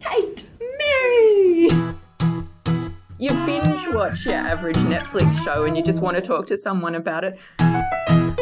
[0.00, 0.46] Kate,
[0.78, 1.68] Mary.
[3.18, 6.94] You binge watch your average Netflix show and you just want to talk to someone
[6.94, 7.38] about it.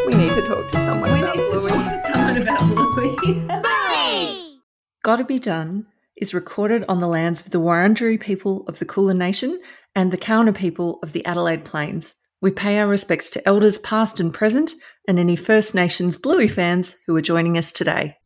[0.06, 1.68] We need to talk to someone We about need to Bluey.
[1.70, 2.60] talk to someone about
[2.94, 4.58] Bluey.
[5.02, 5.86] Gotta Be Done
[6.16, 9.60] is recorded on the lands of the Wurundjeri people of the Kulin Nation
[9.94, 12.14] and the Kaurna people of the Adelaide Plains.
[12.40, 14.72] We pay our respects to elders past and present
[15.08, 18.16] and any First Nations Bluey fans who are joining us today.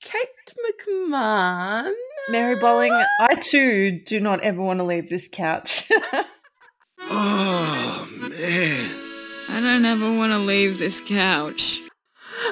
[0.00, 0.28] Kate
[0.88, 1.92] McMahon.
[2.30, 5.90] Mary Bowling, I too do not ever want to leave this couch.
[7.06, 8.90] Oh, man.
[9.48, 11.80] I don't ever want to leave this couch.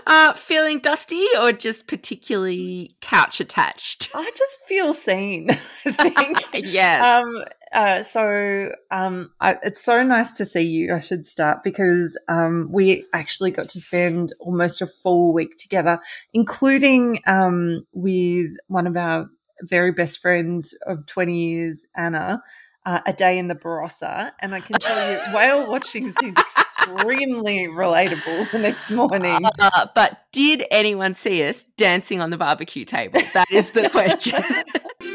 [0.06, 4.10] Uh, feeling dusty or just particularly couch attached?
[4.14, 5.48] I just feel seen,
[5.86, 6.44] I think.
[6.52, 7.02] yes.
[7.02, 10.94] Um, uh, so um, I, it's so nice to see you.
[10.94, 15.98] I should start because um, we actually got to spend almost a full week together,
[16.34, 19.28] including um, with one of our
[19.62, 22.42] very best friends of 20 years, Anna.
[22.84, 27.68] Uh, a day in the Barossa, and I can tell you, whale watching seemed extremely
[27.68, 29.38] relatable the next morning.
[29.60, 33.20] Uh, but did anyone see us dancing on the barbecue table?
[33.34, 34.42] That is the question.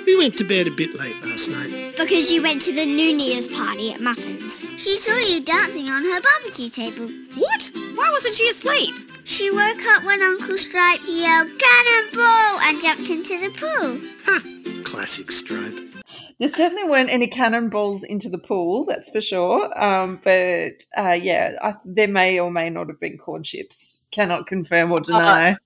[0.06, 1.77] We went to bed a bit late last night.
[1.98, 4.74] Because you went to the New Year's party at Muffin's.
[4.78, 7.08] She saw you dancing on her barbecue table.
[7.36, 7.72] What?
[7.96, 8.94] Why wasn't she asleep?
[9.24, 14.00] She woke up when Uncle Stripe yelled cannonball and jumped into the pool.
[14.26, 14.84] Ha!
[14.84, 15.74] Classic Stripe.
[16.40, 19.84] There certainly weren't any cannonballs into the pool, that's for sure.
[19.84, 24.06] Um, but uh, yeah, I, there may or may not have been corn chips.
[24.12, 25.58] Cannot confirm or deny.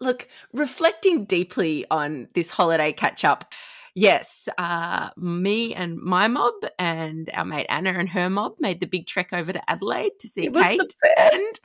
[0.00, 3.52] Look, reflecting deeply on this holiday catch up,
[3.94, 8.86] yes, uh, me and my mob and our mate Anna and her mob made the
[8.86, 10.96] big trek over to Adelaide to see It was the Kate.
[11.18, 11.60] And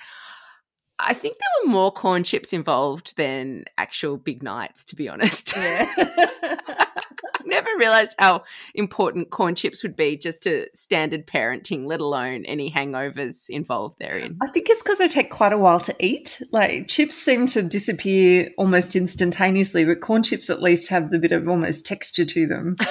[0.98, 5.54] I think there were more corn chips involved than actual big nights, to be honest.
[7.48, 8.44] Never realized how
[8.74, 14.38] important corn chips would be just to standard parenting, let alone any hangovers involved therein.
[14.42, 16.42] I think it's because they take quite a while to eat.
[16.52, 21.34] Like chips seem to disappear almost instantaneously, but corn chips at least have the bit
[21.34, 22.76] of almost texture to them.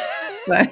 [0.47, 0.62] So,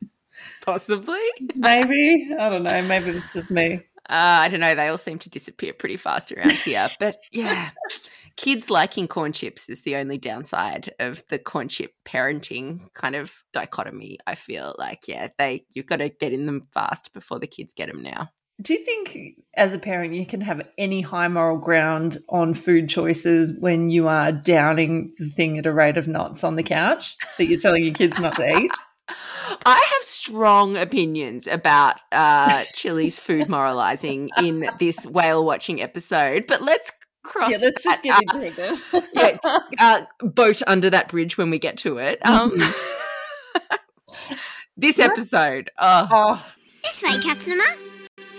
[0.64, 1.18] Possibly.
[1.56, 2.82] maybe I don't know.
[2.82, 3.80] Maybe it's just me.
[4.12, 4.74] Uh, I don't know.
[4.74, 6.90] They all seem to disappear pretty fast around here.
[7.00, 7.70] But yeah,
[8.36, 13.34] kids liking corn chips is the only downside of the corn chip parenting kind of
[13.54, 14.18] dichotomy.
[14.26, 17.72] I feel like, yeah, they you've got to get in them fast before the kids
[17.72, 18.28] get them now.
[18.60, 19.16] Do you think,
[19.56, 24.08] as a parent, you can have any high moral ground on food choices when you
[24.08, 27.82] are downing the thing at a rate of knots on the couch that you're telling
[27.82, 28.72] your kids not to eat?
[29.08, 36.62] I have strong opinions about uh, Chili's food moralizing in this whale watching episode, but
[36.62, 36.92] let's
[37.22, 37.52] cross.
[37.52, 39.38] Yeah, let's just that, get uh, into it yeah,
[39.78, 42.24] uh, boat under that bridge when we get to it.
[42.26, 42.56] Um,
[44.76, 46.52] this episode, oh, Oh,
[46.84, 47.64] This way, customer.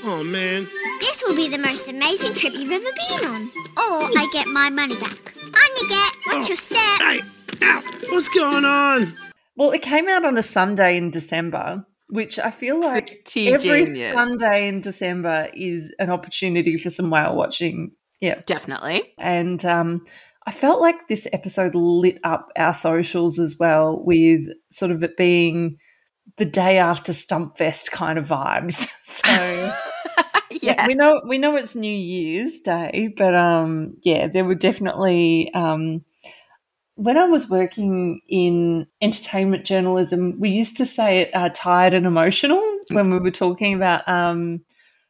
[0.06, 0.68] Oh, man.
[1.00, 3.44] This will be the most amazing trip you've ever been on.
[3.78, 5.34] Or I get my money back.
[5.38, 6.16] On you get.
[6.28, 6.78] Watch your step.
[7.00, 7.22] Hey!
[7.62, 7.82] Ow!
[8.10, 9.14] What's going on?
[9.56, 13.86] Well, it came out on a Sunday in December, which I feel like pretty every
[13.86, 14.14] genius.
[14.14, 17.92] Sunday in December is an opportunity for some whale watching.
[18.20, 18.42] Yeah.
[18.46, 19.14] Definitely.
[19.18, 20.06] And um,
[20.46, 25.18] I felt like this episode lit up our socials as well with sort of it
[25.18, 25.78] being
[26.38, 28.88] the day after Stumpfest kind of vibes.
[29.04, 29.74] so
[30.62, 30.88] yes.
[30.88, 36.04] we know we know it's New Year's Day, but um, yeah, there were definitely um,
[36.96, 42.06] when I was working in entertainment journalism, we used to say it uh, tired and
[42.06, 42.62] emotional
[42.92, 44.62] when we were talking about um,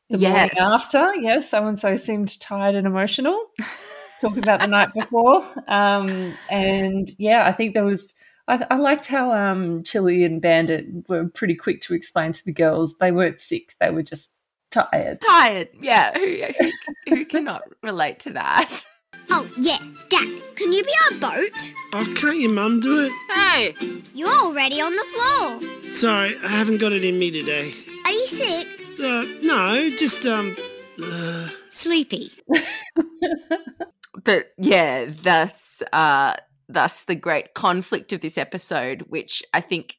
[0.09, 0.55] the Yes.
[0.55, 1.15] morning after.
[1.15, 3.37] Yeah, so and so seemed tired and emotional.
[4.21, 8.15] talking about the night before, um, and yeah, I think there was.
[8.47, 12.51] I, I liked how um, Chili and Bandit were pretty quick to explain to the
[12.53, 14.33] girls they weren't sick; they were just
[14.71, 15.19] tired.
[15.21, 15.69] Tired.
[15.81, 16.17] Yeah.
[16.17, 18.85] Who, who, who cannot relate to that?
[19.29, 19.77] Oh, yeah.
[20.09, 21.73] Dad, can you be our boat?
[21.93, 23.11] Oh, can't your mum do it?
[23.33, 23.75] Hey,
[24.13, 25.89] You're already on the floor.
[25.89, 27.73] Sorry, I haven't got it in me today.
[28.05, 28.67] Are you sick?
[28.99, 30.55] Uh, no, just, um,
[31.03, 32.31] uh, sleepy.
[34.23, 36.35] but yeah, that's uh
[36.69, 39.97] thus the great conflict of this episode, which I think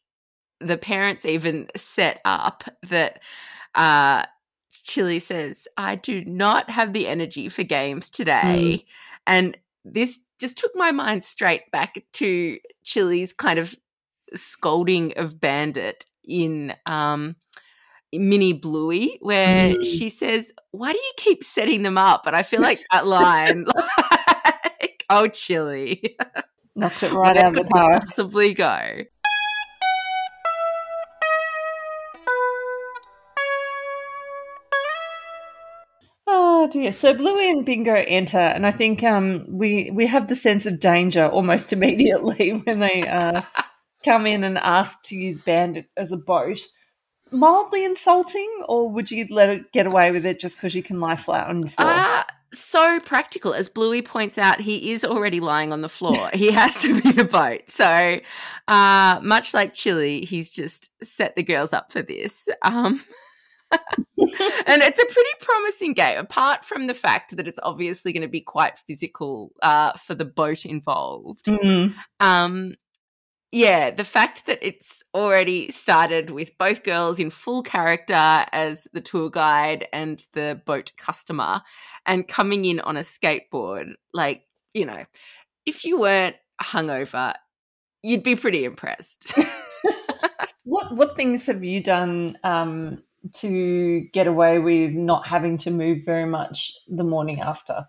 [0.61, 3.20] the parents even set up that
[3.75, 4.25] uh
[4.85, 8.85] Chili says, I do not have the energy for games today.
[9.26, 13.75] And this just took my mind straight back to Chili's kind of
[14.35, 17.37] scolding of Bandit in um
[18.12, 19.85] mini Bluey, where Mm.
[19.85, 23.65] she says, "Why do you keep setting them up?" And I feel like that line,
[24.81, 26.17] like, "Oh, chili,
[26.77, 28.03] Knocked it right where out of the park.
[28.06, 29.00] possibly go?"
[36.75, 36.93] Dear.
[36.93, 40.81] So Bluey and Bingo enter, and I think um, we we have the sense of
[40.81, 43.43] danger almost immediately when they uh,
[44.05, 46.59] come in and ask to use Bandit as a boat.
[47.31, 51.00] Mildly insulting, or would you let it get away with it just because you can
[51.00, 51.88] lie flat on the floor?
[51.91, 53.55] Ah, so practical.
[53.55, 56.29] As Bluey points out, he is already lying on the floor.
[56.35, 57.62] he has to be the boat.
[57.69, 58.20] So,
[58.69, 62.49] uh, much like Chili, he's just set the girls up for this.
[62.62, 63.00] Um,
[64.19, 68.29] and it's a pretty promising game, apart from the fact that it's obviously going to
[68.29, 71.47] be quite physical uh, for the boat involved.
[71.47, 71.94] Mm.
[72.21, 72.75] Um,
[73.53, 79.00] yeah, the fact that it's already started with both girls in full character as the
[79.00, 81.62] tour guide and the boat customer
[82.05, 84.43] and coming in on a skateboard, like,
[84.73, 85.05] you know,
[85.67, 87.35] if you weren't hungover,
[88.03, 89.38] you'd be pretty impressed.
[90.65, 96.05] What what things have you done um, to get away with not having to move
[96.05, 97.87] very much the morning after?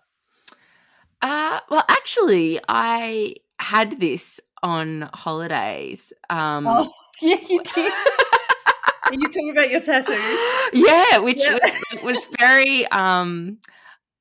[1.22, 6.12] Uh, well, actually, I had this on holidays.
[6.30, 6.92] Um, Oh,
[7.22, 7.92] yeah, you did.
[7.92, 10.14] Are you talking about your tattoo?
[10.72, 11.54] yeah, which Yeah.
[11.54, 12.86] was was very.
[12.88, 13.58] Um,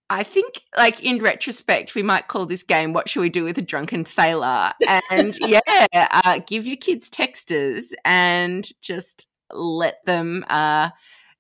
[0.08, 3.58] I think, like in retrospect, we might call this game "What Should We Do with
[3.58, 4.74] a Drunken Sailor?"
[5.10, 10.90] And yeah, uh, give your kids texters and just let them uh,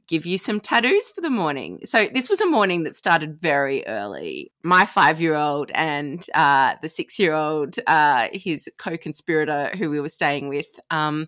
[0.07, 1.80] give you some tattoos for the morning.
[1.86, 4.52] So this was a morning that started very early.
[4.63, 11.28] My five-year-old and uh, the six-year-old, uh, his co-conspirator who we were staying with, um,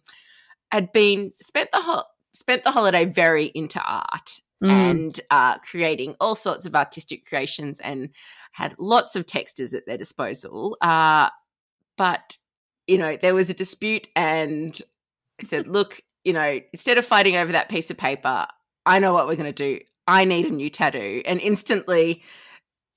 [0.72, 4.72] had been spent the whole spent the holiday very into art Mm.
[4.72, 8.10] and uh, creating all sorts of artistic creations and
[8.54, 10.76] had lots of texters at their disposal.
[10.82, 11.30] Uh,
[11.96, 12.40] but,
[12.88, 14.76] you know, there was a dispute and
[15.40, 18.46] I said, look, you know, instead of fighting over that piece of paper,
[18.86, 19.80] I know what we're going to do.
[20.08, 21.22] I need a new tattoo.
[21.26, 22.22] And instantly,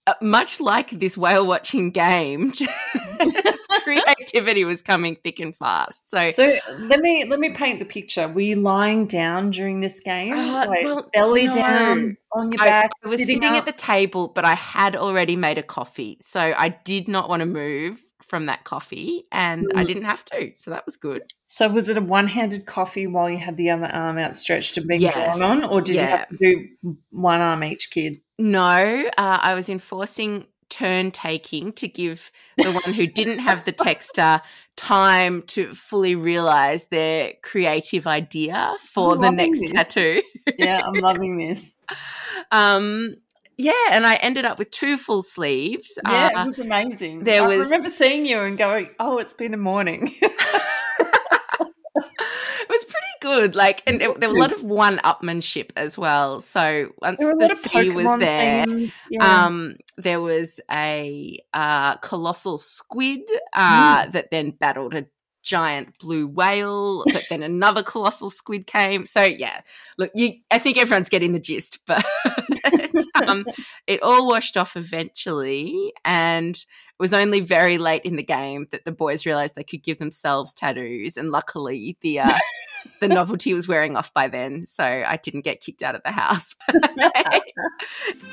[0.08, 2.52] uh, much like this whale watching game,
[3.84, 6.10] creativity was coming thick and fast.
[6.10, 8.26] So, So let me let me paint the picture.
[8.26, 11.52] Were you lying down during this game, Uh, like well, belly no.
[11.52, 12.90] down on your I, back?
[13.04, 16.18] I was sitting sitting at the table, but I had already made a coffee.
[16.20, 18.00] So I did not want to move
[18.30, 19.86] from that coffee and I Mm.
[19.88, 20.52] didn't have to.
[20.54, 21.22] So that was good.
[21.48, 25.00] So was it a one-handed coffee while you had the other arm outstretched and being
[25.02, 25.14] Yes.
[25.14, 28.20] drawn on, or did you have to do one arm each kid?
[28.38, 33.72] No, uh, I was enforcing turn taking to give the one who didn't have the
[33.72, 34.40] texter
[34.76, 39.70] time to fully realize their creative idea for I'm the next this.
[39.72, 40.22] tattoo.
[40.56, 41.74] Yeah, I'm loving this.
[42.52, 43.14] Um,
[43.62, 45.98] yeah, and I ended up with two full sleeves.
[46.06, 47.24] Yeah, Uh, it was amazing.
[47.24, 50.32] there I was- remember seeing you and going, "Oh, it's been a morning." it
[52.68, 53.54] was pretty good.
[53.54, 56.40] Like, and it, there was a lot of one upmanship as well.
[56.40, 58.64] So once were the sea was there,
[59.10, 59.44] yeah.
[59.44, 63.20] um, there was a uh, colossal squid
[63.54, 64.12] uh, Mm.
[64.12, 65.06] that then battled a
[65.42, 69.06] giant blue whale, but then another colossal squid came.
[69.06, 69.60] So yeah,
[69.98, 72.04] look, you, I think everyone's getting the gist, but
[73.28, 73.44] um,
[73.86, 76.64] it all washed off eventually, and
[77.00, 80.52] was only very late in the game that the boys realized they could give themselves
[80.52, 82.38] tattoos, and luckily the uh,
[83.00, 86.12] the novelty was wearing off by then, so I didn't get kicked out of the
[86.12, 86.54] house.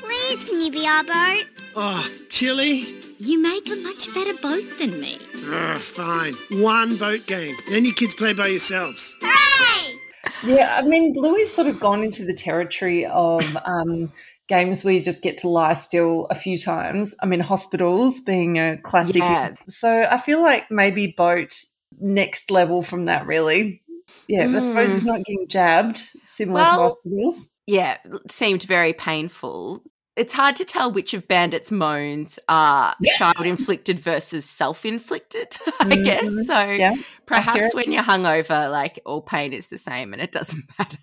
[0.00, 1.46] Please, can you be our boat?
[1.74, 2.94] Oh, Chili?
[3.18, 5.18] You make a much better boat than me.
[5.50, 6.34] Ugh, fine.
[6.50, 7.56] One boat game.
[7.70, 9.16] Then you kids play by yourselves.
[9.22, 9.98] Hooray!
[10.44, 14.12] Yeah, I mean, Bluey's sort of gone into the territory of um,
[14.48, 17.14] games where you just get to lie still a few times.
[17.22, 19.16] I mean, hospitals being a classic.
[19.16, 19.54] Yeah.
[19.68, 21.54] So I feel like maybe boat
[22.00, 23.82] next level from that, really.
[24.26, 24.94] Yeah, I suppose Mm.
[24.96, 27.48] it's not getting jabbed, similar to hospitals.
[27.66, 27.98] yeah,
[28.30, 29.82] seemed very painful.
[30.16, 35.96] It's hard to tell which of Bandit's moans are child inflicted versus self inflicted, I
[35.96, 36.28] guess.
[36.28, 36.44] Mhm.
[36.46, 36.94] So Yeah,
[37.26, 40.98] perhaps when you're hungover, like all pain is the same and it doesn't matter.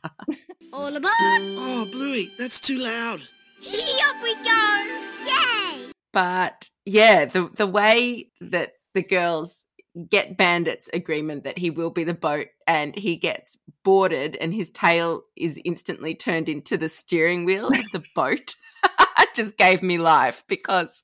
[0.73, 1.13] All aboard!
[1.13, 3.21] Oh, Bluey, that's too loud.
[3.61, 5.01] Up we go!
[5.25, 5.91] Yay!
[6.13, 9.65] But yeah, the the way that the girls
[10.09, 14.69] get Bandit's agreement that he will be the boat and he gets boarded and his
[14.69, 18.55] tail is instantly turned into the steering wheel of the boat
[19.35, 21.01] just gave me life because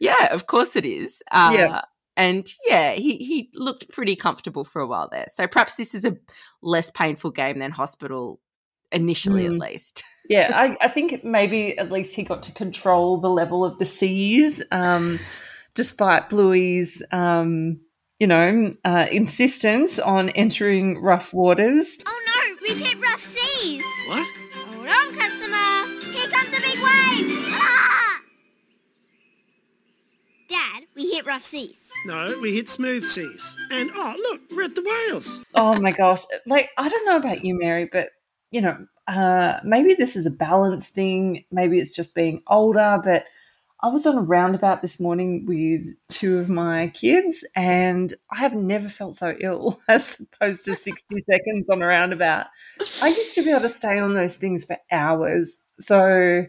[0.00, 1.22] yeah, of course it is.
[1.30, 1.80] Uh, Yeah.
[2.16, 5.26] And yeah, he, he looked pretty comfortable for a while there.
[5.28, 6.16] So perhaps this is a
[6.60, 8.40] less painful game than Hospital
[8.92, 9.54] initially Mm.
[9.54, 10.04] at least.
[10.30, 13.84] yeah, I, I think maybe at least he got to control the level of the
[13.84, 15.18] seas, um,
[15.74, 17.80] despite Bluey's, um,
[18.20, 21.96] you know, uh, insistence on entering rough waters.
[22.06, 23.82] Oh no, we've hit rough seas.
[24.06, 24.24] What?
[24.54, 26.12] Hold on, customer.
[26.12, 27.48] Here comes a big wave.
[27.50, 28.20] Ah!
[30.48, 31.90] Dad, we hit rough seas.
[32.06, 33.56] No, we hit smooth seas.
[33.72, 35.40] And oh, look, we're at the whales.
[35.56, 36.22] Oh my gosh!
[36.46, 38.10] Like I don't know about you, Mary, but
[38.50, 41.44] you know, uh, maybe this is a balance thing.
[41.50, 43.24] Maybe it's just being older, but.
[43.82, 48.54] I was on a roundabout this morning with two of my kids, and I have
[48.54, 52.48] never felt so ill as opposed to 60 seconds on a roundabout.
[53.00, 55.60] I used to be able to stay on those things for hours.
[55.78, 56.44] So,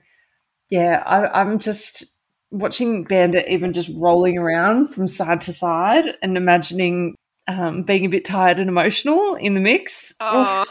[0.69, 2.17] yeah, I, I'm just
[2.51, 7.15] watching Bandit even just rolling around from side to side and imagining
[7.47, 10.13] um, being a bit tired and emotional in the mix.
[10.19, 10.65] Oh,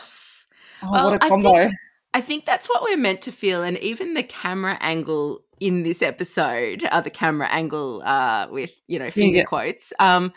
[0.83, 1.61] Oh, well, what a I combo.
[1.63, 1.75] think-
[2.13, 6.03] I think that's what we're meant to feel, and even the camera angle in this
[6.03, 9.45] episode, uh, the camera angle uh, with you know finger Yeah.
[9.45, 10.33] quotes, um,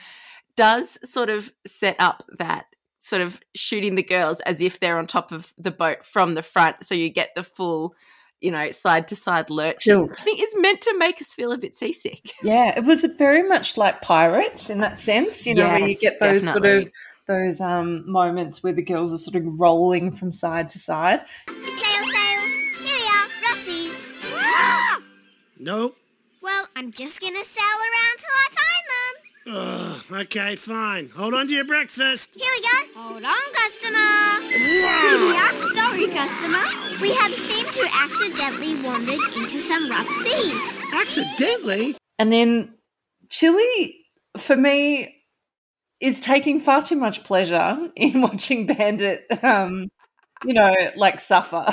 [0.55, 2.65] does sort of set up that
[2.99, 6.43] sort of shooting the girls as if they're on top of the boat from the
[6.43, 7.95] front, so you get the full,
[8.39, 9.77] you know, side to side lurch.
[9.83, 10.11] Tilt.
[10.19, 12.21] I think it's meant to make us feel a bit seasick.
[12.43, 16.19] Yeah, it was very much like pirates in that sense, you know, where you get
[16.21, 16.91] those sort of definitely.
[17.27, 21.21] Those um moments where the girls are sort of rolling from side to side.
[21.47, 22.41] Sail, sail.
[22.81, 23.93] Here we are, rough seas.
[24.33, 25.01] Ah!
[25.59, 25.95] Nope.
[26.41, 29.13] Well, I'm just gonna sail around till I find them.
[29.45, 31.09] Ugh, okay, fine.
[31.09, 32.29] Hold on to your breakfast.
[32.35, 32.99] Here we go.
[33.01, 34.47] Hold on, customer.
[34.49, 35.53] Here we are.
[35.73, 37.01] Sorry, customer.
[37.01, 40.55] We have seemed to accidentally wandered into some rough seas.
[40.93, 41.97] Accidentally?
[42.19, 42.75] And then
[43.29, 44.05] Chili
[44.37, 45.22] for me
[46.03, 49.89] is taking far too much pleasure in watching Bandit um
[50.45, 51.65] you know, like suffer.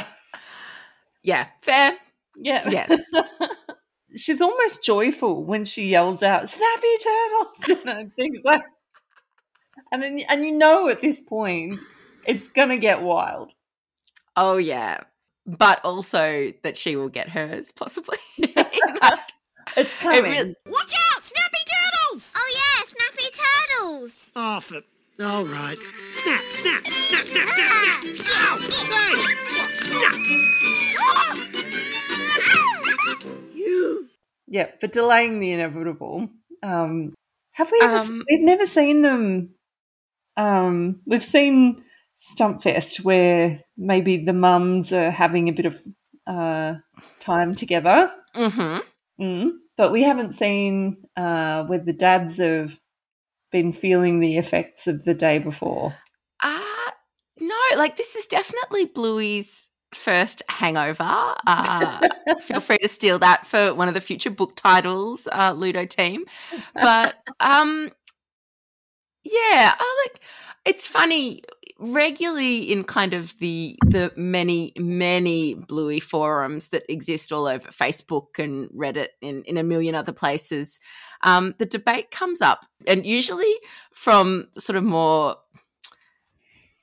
[1.25, 1.95] Yeah, fair.
[2.37, 2.69] Yeah.
[2.71, 3.03] Yes.
[4.17, 8.63] She's almost joyful when she yells out, "Snappy turtles!" you know, things like.
[9.93, 11.81] And then, and you know at this point,
[12.27, 13.53] it's gonna get wild.
[14.37, 15.01] Oh yeah,
[15.47, 18.19] but also that she will get hers possibly.
[18.39, 18.57] It's
[19.77, 20.23] It coming.
[20.25, 22.33] really- Watch out, snappy turtles!
[22.37, 23.31] Oh yeah, snappy
[24.35, 24.37] turtles.
[24.37, 24.81] Oh, for...
[25.25, 25.77] All right.
[26.13, 28.05] Snap, snap, snap, snap, snap, snap.
[28.31, 28.59] Ow!
[28.91, 29.15] Hey!
[33.01, 33.25] Snap!
[33.55, 34.09] You...
[34.47, 36.29] Yeah, but delaying the inevitable.
[36.63, 37.15] Um,
[37.53, 37.97] have we ever?
[37.97, 39.51] Um, we've never seen them.
[40.37, 41.85] Um, we've seen
[42.21, 45.81] Stumpfest where maybe the mums are having a bit of
[46.27, 46.75] uh,
[47.19, 48.83] time together, Mhm.
[49.21, 52.79] mm, but we haven't seen uh, where the dads have
[53.51, 55.95] been feeling the effects of the day before.
[56.43, 56.61] Uh
[57.41, 61.35] no, like this is definitely Bluey's first hangover.
[61.47, 62.01] Uh,
[62.43, 66.25] feel free to steal that for one of the future book titles, uh, Ludo team.
[66.75, 67.91] But um,
[69.25, 70.21] yeah, I like.
[70.65, 71.43] It's funny.
[71.83, 78.39] Regularly in kind of the the many many Bluey forums that exist all over Facebook
[78.39, 80.79] and Reddit and in a million other places,
[81.23, 83.53] um, the debate comes up, and usually
[83.93, 85.37] from sort of more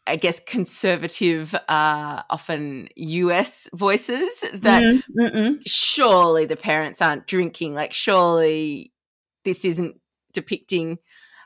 [0.07, 5.61] I guess conservative, uh, often US voices that Mm, mm-mm.
[5.65, 7.73] surely the parents aren't drinking.
[7.75, 8.93] Like, surely
[9.43, 9.99] this isn't
[10.31, 10.99] depicting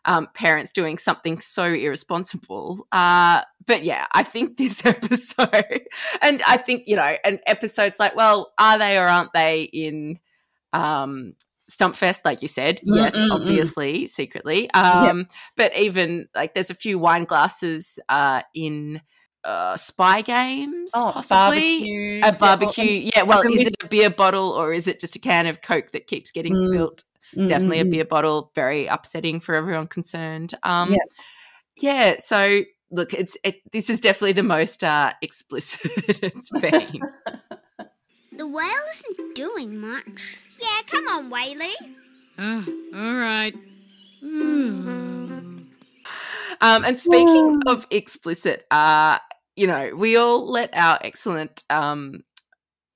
[0.05, 2.87] um, parents doing something so irresponsible.
[2.91, 5.81] Uh, but yeah, I think this episode,
[6.21, 10.19] and I think, you know, and episode's like, well, are they or aren't they in
[10.73, 11.33] um,
[11.71, 12.81] Stumpfest, like you said?
[12.83, 13.35] Yes, Mm, mm, mm.
[13.41, 14.69] obviously, secretly.
[14.71, 19.01] Um, But even like there's a few wine glasses uh, in
[19.43, 21.79] uh, spy games, Oh, possibly.
[21.79, 22.21] barbecue.
[22.23, 23.23] A barbecue, yeah.
[23.23, 25.91] Well, can is it a beer bottle or is it just a can of Coke
[25.93, 26.67] that keeps getting Mm.
[26.69, 27.03] spilt?
[27.35, 27.91] Mm, Definitely a mm, mm.
[27.91, 28.51] beer bottle.
[28.55, 30.53] Very upsetting for everyone concerned.
[30.63, 30.97] Um, Yeah.
[31.77, 32.15] yeah.
[32.19, 35.79] So look, it's it, this is definitely the most uh, explicit
[36.21, 36.99] it's been.
[38.41, 40.35] The whale isn't doing much.
[40.57, 41.75] Yeah, come on, Whaley.
[42.39, 43.53] Ah, all right.
[44.23, 45.67] um,
[46.59, 49.19] and speaking of explicit, uh,
[49.55, 52.23] you know, we all let our excellent um,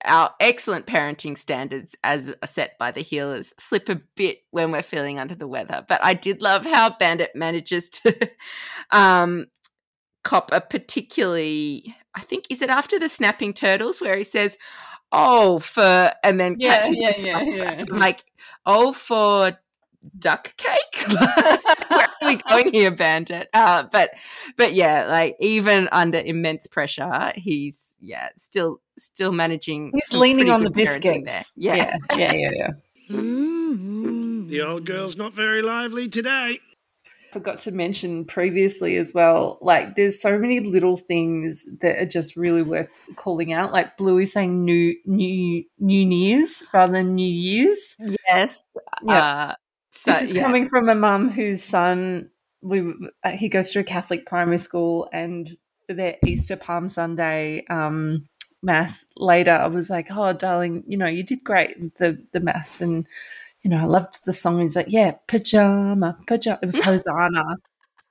[0.04, 4.82] our excellent parenting standards as are set by the Heelers slip a bit when we're
[4.82, 5.86] feeling under the weather.
[5.88, 8.32] But I did love how Bandit manages to
[8.90, 9.46] um,
[10.24, 14.58] cop a particularly, I think, is it after the snapping turtles where he says,
[15.16, 17.56] "Oh, for," and then Yeah, catches yeah, himself.
[17.56, 17.84] yeah, yeah.
[17.92, 18.24] I'm like,
[18.66, 19.58] "Oh, for."
[20.20, 21.08] duck cake?
[21.90, 23.50] Where are we going here, Bandit?
[23.54, 24.12] Uh, but
[24.58, 29.92] but yeah, like even under immense pressure, he's yeah still still managing.
[29.94, 31.54] He's leaning on the good parenting biscuits.
[31.56, 31.76] There.
[31.78, 31.98] Yeah.
[32.16, 32.52] yeah, yeah, yeah.
[32.56, 32.70] yeah.
[33.10, 34.26] Mm-hmm.
[34.46, 36.60] The old girl's not very lively today.
[37.36, 39.58] Forgot to mention previously as well.
[39.62, 42.88] Like, there's so many little things that are just really worth
[43.18, 43.74] calling out.
[43.74, 47.98] Like Bluey saying "new new New Year's" rather than New Year's.
[48.26, 48.64] Yes.
[49.04, 49.18] Yeah.
[49.18, 49.56] Uh,
[49.92, 50.44] so, this is yeah.
[50.44, 52.30] coming from a mum whose son
[52.62, 52.94] we
[53.26, 58.30] uh, he goes to a Catholic primary school, and for their Easter Palm Sunday um,
[58.64, 62.40] mass later, I was like, "Oh, darling, you know, you did great with the the
[62.40, 63.06] mass, and
[63.66, 67.44] you know, I loved the song." He's like, "Yeah, pajama, pajama." It was Hosanna.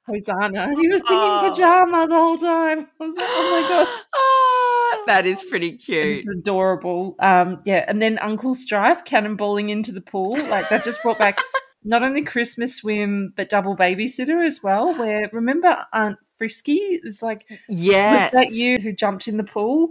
[0.07, 0.69] Hosanna.
[0.81, 1.49] He was singing Oh.
[1.49, 2.81] pajama the whole time.
[3.01, 3.87] I was like, oh my god.
[4.15, 6.17] Ah, that is pretty cute.
[6.19, 7.15] It's adorable.
[7.21, 10.33] Um, yeah, and then Uncle Stripe cannonballing into the pool.
[10.51, 11.39] Like that just brought back
[11.85, 14.93] not only Christmas swim but double babysitter as well.
[14.95, 16.81] Where remember Aunt Frisky?
[16.97, 18.31] It was like Yes.
[18.33, 19.89] was that you who jumped in the pool?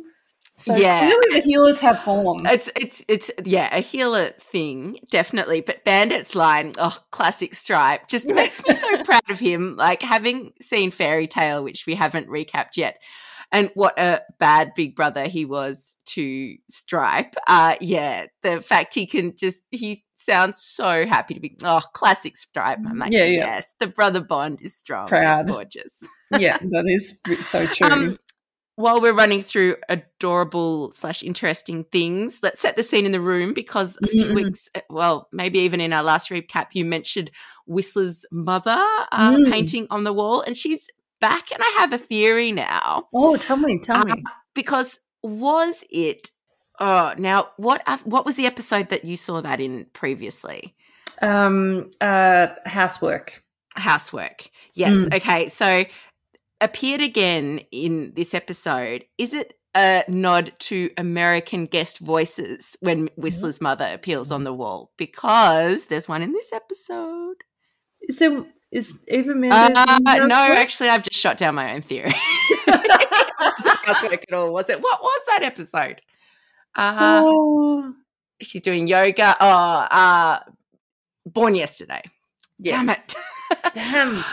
[0.55, 1.00] So Yeah.
[1.00, 2.45] clearly the Heelers have form.
[2.45, 5.62] It's it's it's yeah, a Heeler thing, definitely.
[5.62, 9.75] But Bandit's line, oh, classic stripe, just makes me so proud of him.
[9.77, 13.01] Like having seen Fairy Tale, which we haven't recapped yet,
[13.51, 17.36] and what a bad big brother he was to Stripe.
[17.48, 22.38] Uh yeah, the fact he can just he sounds so happy to be oh, classic
[22.38, 22.79] Stripe.
[22.88, 23.55] I'm like, Yeah, yeah.
[23.55, 25.07] yes, the brother bond is strong.
[25.07, 25.41] Proud.
[25.41, 26.07] It's gorgeous.
[26.39, 27.88] yeah, that is so true.
[27.89, 28.17] Um,
[28.75, 33.53] while we're running through adorable slash interesting things, let's set the scene in the room
[33.53, 34.36] because a few Mhm.
[34.36, 37.30] weeks, uh, well, maybe even in our last recap, you mentioned
[37.68, 39.51] Whistler's mother uh, Mm.
[39.51, 40.88] painting on the wall, and she's
[41.22, 41.51] back.
[41.51, 44.24] And I have a theory now oh, tell me, tell uh, me.
[44.56, 46.32] because was it?
[46.80, 47.82] Oh, now what?
[48.03, 50.75] What was the episode that you saw that in previously?
[51.22, 53.44] Um, uh, housework.
[53.75, 54.50] housework.
[54.74, 54.98] Yes.
[54.98, 55.15] Mm.
[55.15, 55.48] Okay.
[55.48, 55.86] So
[56.63, 59.05] appeared again in this episode.
[59.17, 64.91] Is it a nod to American guest voices when Whistler's mother appeals on the wall?
[64.98, 67.36] Because there's one in this episode.
[68.10, 69.77] So Is Eva Mendes?
[69.77, 72.14] Uh, no, actually, I've just shot down my own theory.
[72.14, 74.81] it wasn't housework at all, was it?
[74.81, 76.01] What was that episode?
[76.75, 77.94] Uh, oh,
[78.42, 79.35] she's doing yoga.
[79.40, 80.40] Oh, uh,
[81.25, 82.01] born yesterday.
[82.61, 83.16] Damn it.
[83.75, 84.24] Damn.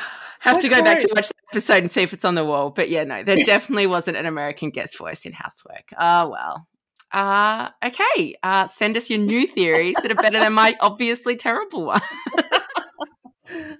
[0.40, 2.44] Have So to go back to watch the episode and see if it's on the
[2.44, 2.70] wall.
[2.70, 5.90] But yeah, no, there definitely wasn't an American guest voice in Housework.
[5.98, 6.66] Oh, well.
[7.12, 8.34] Uh, okay.
[8.42, 12.00] Uh, send us your new theories that are better than my obviously terrible one.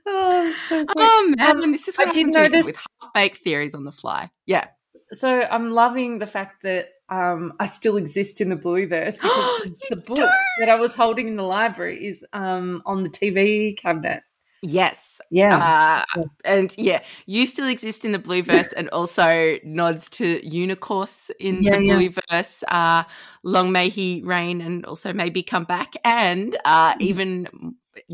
[0.04, 0.94] Oh, so sweet.
[0.96, 1.62] Oh, man.
[1.62, 3.92] Um, this is I what did happens when you notice- with half-baked theories on the
[3.92, 4.30] fly.
[4.46, 4.66] Yeah.
[5.12, 9.96] so I'm loving the fact that um, I still exist in the Blueverse because the
[9.96, 10.28] book do?
[10.58, 14.22] that I was holding in the library is um, on the TV cabinet.
[14.62, 15.20] Yes.
[15.30, 16.04] Yeah.
[16.16, 21.30] Uh, and yeah, you still exist in the blue verse and also nods to Unicorse
[21.40, 21.94] in Yeah, the yeah.
[21.94, 22.62] Blueverse.
[22.68, 23.04] Uh,
[23.42, 25.94] long may he reign and also maybe come back.
[26.04, 27.00] And uh, Mm.
[27.00, 27.48] even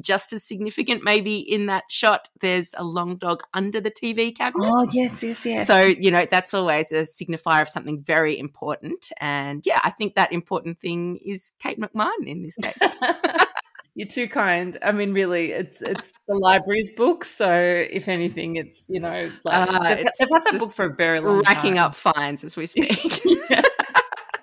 [0.01, 4.69] just as significant, maybe in that shot, there's a long dog under the TV cabinet.
[4.73, 5.67] oh, yes, yes, yes.
[5.67, 9.11] So, you know, that's always a signifier of something very important.
[9.21, 12.97] And yeah, I think that important thing is Kate McMahon in this case.
[13.97, 14.77] You're too kind.
[14.83, 17.25] I mean, really, it's it's the library's book.
[17.25, 20.85] So, if anything, it's you know, like Uh, they've, it's they've had that book for
[20.85, 21.57] a very long Racking time.
[21.57, 22.91] Racking up fines as we speak.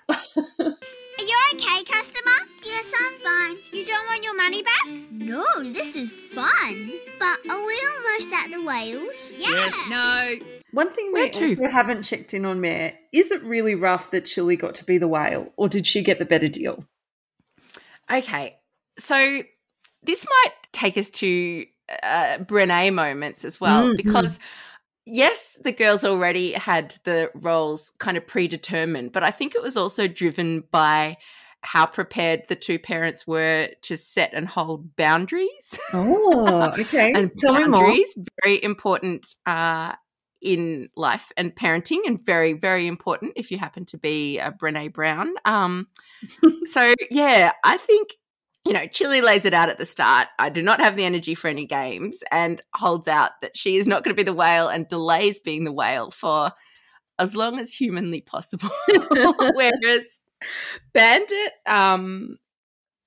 [0.10, 0.16] Are
[1.20, 2.32] you okay, customer?
[2.66, 3.58] Yes, I'm fine.
[3.72, 4.88] You don't want your money back?
[5.12, 6.92] No, this is fun.
[7.20, 9.14] But are we almost at the whales?
[9.38, 9.78] Yes.
[9.88, 10.36] No.
[10.72, 11.50] One thing Where we to?
[11.50, 14.98] also haven't checked in on Mare is it really rough that Chili got to be
[14.98, 16.86] the whale, or did she get the better deal?
[18.12, 18.56] Okay,
[18.98, 19.44] so
[20.04, 21.66] this might take us to
[22.02, 24.40] uh, Brene moments as well, Mm, because
[25.06, 29.78] yes, the girls already had the roles kind of predetermined, but I think it was
[29.78, 31.18] also driven by
[31.62, 35.80] how prepared the two parents were to set and hold boundaries.
[35.94, 37.14] Oh, okay.
[37.14, 39.94] and Tell boundaries very important uh,
[40.42, 44.92] in life and parenting, and very very important if you happen to be a Brene
[44.92, 45.34] Brown.
[45.46, 45.88] Um,
[46.66, 48.10] so yeah, I think
[48.66, 50.28] you know Chili lays it out at the start.
[50.40, 53.88] I do not have the energy for any games, and holds out that she is
[53.88, 56.52] not going to be the whale and delays being the whale for
[57.20, 58.70] as long as humanly possible.
[58.88, 60.20] Whereas
[60.94, 62.38] Bandit, um,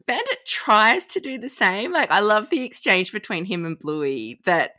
[0.07, 1.93] Bandit tries to do the same.
[1.93, 4.73] Like I love the exchange between him and Bluey that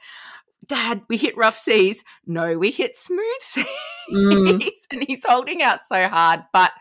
[0.65, 2.03] Dad, we hit rough seas.
[2.25, 3.65] No, we hit smooth seas.
[4.11, 4.69] Mm.
[4.91, 6.41] and he's holding out so hard.
[6.53, 6.71] But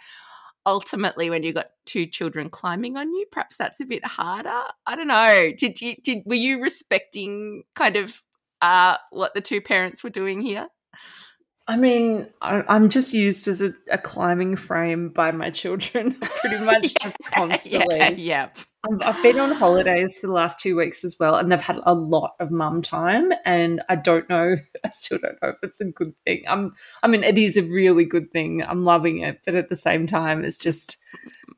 [0.66, 4.62] ultimately when you've got two children climbing on you, perhaps that's a bit harder.
[4.86, 5.52] I don't know.
[5.56, 8.20] Did you did were you respecting kind of
[8.60, 10.68] uh what the two parents were doing here?
[11.68, 16.64] I mean, I, I'm just used as a, a climbing frame by my children pretty
[16.64, 17.96] much just constantly.
[17.98, 18.48] Yeah, yeah.
[18.86, 21.80] I've, I've been on holidays for the last two weeks as well, and they've had
[21.84, 23.32] a lot of mum time.
[23.44, 26.44] And I don't know, I still don't know if it's a good thing.
[26.48, 28.62] I'm, I mean, it is a really good thing.
[28.66, 30.98] I'm loving it, but at the same time, it's just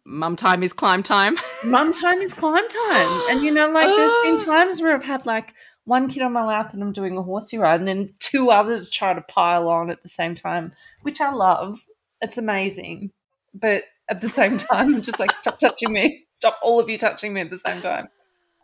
[0.09, 1.37] Mum time is climb time.
[1.65, 3.23] mum time is climb time.
[3.31, 5.53] And you know, like there's been times where I've had like
[5.85, 8.89] one kid on my lap and I'm doing a horsey ride, and then two others
[8.89, 11.81] try to pile on at the same time, which I love.
[12.23, 13.11] It's amazing.
[13.53, 16.25] But at the same time, I'm just like, stop touching me.
[16.31, 18.09] Stop all of you touching me at the same time.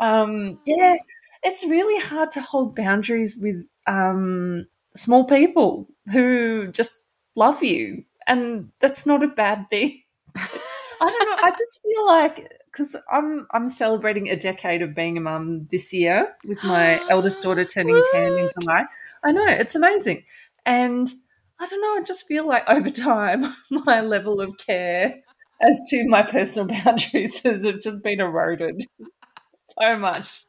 [0.01, 0.97] Um, yeah,
[1.43, 6.99] it's really hard to hold boundaries with um, small people who just
[7.37, 8.05] love you.
[8.27, 10.03] And that's not a bad thing.
[10.37, 11.47] I don't know.
[11.47, 15.93] I just feel like because I'm I'm celebrating a decade of being a mum this
[15.93, 18.85] year with my eldest daughter turning ten in July.
[19.23, 20.25] I know it's amazing,
[20.65, 21.13] and
[21.61, 22.01] I don't know.
[22.01, 25.21] I just feel like over time, my level of care
[25.69, 28.81] as to my personal boundaries has just been eroded
[29.81, 30.45] so much.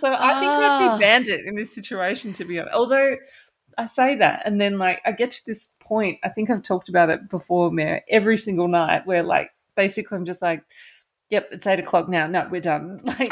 [0.00, 0.96] So I think I'd Ah.
[0.96, 2.74] be bandit in this situation, to be honest.
[2.74, 3.16] Although
[3.78, 6.18] I say that, and then like I get to this point.
[6.24, 8.02] I think I've talked about it before, Mary.
[8.08, 10.62] Every single night, where like basically I'm just like,
[11.30, 12.26] "Yep, it's eight o'clock now.
[12.26, 13.30] No, we're done." Like.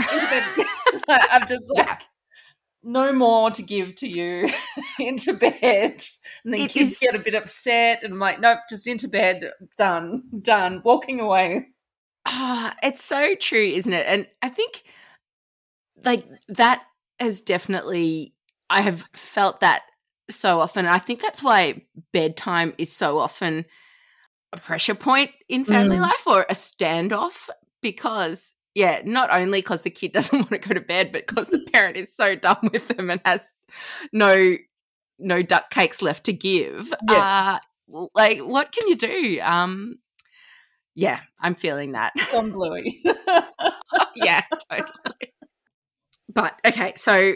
[1.08, 2.02] Like, I'm just like,
[2.84, 4.48] no more to give to you.
[4.98, 6.04] into bed,
[6.44, 9.08] and then It kids is- get a bit upset, and I'm like, "Nope, just into
[9.08, 9.50] bed.
[9.76, 10.82] Done, done.
[10.84, 11.68] Walking away."
[12.26, 14.06] Ah, it's so true, isn't it?
[14.06, 14.82] And I think
[16.04, 16.82] like that
[17.20, 18.34] has definitely
[18.70, 19.82] I have felt that
[20.30, 20.86] so often.
[20.86, 23.66] I think that's why bedtime is so often
[24.52, 26.02] a pressure point in family Mm.
[26.02, 27.48] life or a standoff
[27.82, 31.48] because yeah, not only because the kid doesn't want to go to bed, but because
[31.48, 33.46] the parent is so done with them and has
[34.12, 34.56] no
[35.18, 36.92] no duck cakes left to give.
[37.08, 37.58] Uh
[38.14, 39.40] like what can you do?
[39.42, 39.98] Um
[40.96, 42.12] yeah, I'm feeling that.
[42.30, 43.02] Gone bluey.
[44.16, 45.34] yeah, totally.
[46.32, 47.34] But okay, so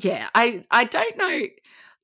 [0.00, 1.42] yeah, I I don't know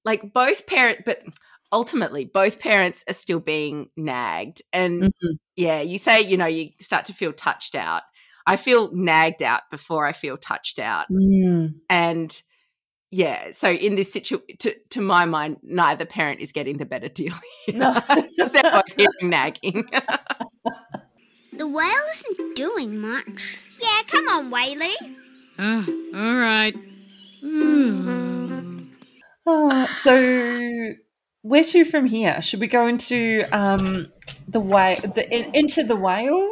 [0.04, 1.22] like both parent but
[1.72, 5.38] ultimately both parents are still being nagged and Mhm.
[5.56, 8.02] yeah, you say, you know, you start to feel touched out.
[8.46, 11.06] I feel nagged out before I feel touched out.
[11.10, 11.74] Mm.
[11.88, 12.42] And
[13.12, 17.08] yeah, so in this situation, to, to my mind, neither parent is getting the better
[17.08, 17.34] deal
[17.66, 17.76] here.
[17.78, 17.92] No.
[18.38, 19.88] 'Cause they're both hearing nagging.
[21.52, 23.58] The whale isn't doing much.
[23.78, 24.94] Yeah, come on, Whaley.
[25.58, 26.74] Ah, all right.
[27.44, 28.86] Mm.
[29.46, 30.94] Oh, so
[31.42, 32.40] where to from here?
[32.42, 34.08] Should we go into um
[34.48, 36.48] the way the in, into the whale?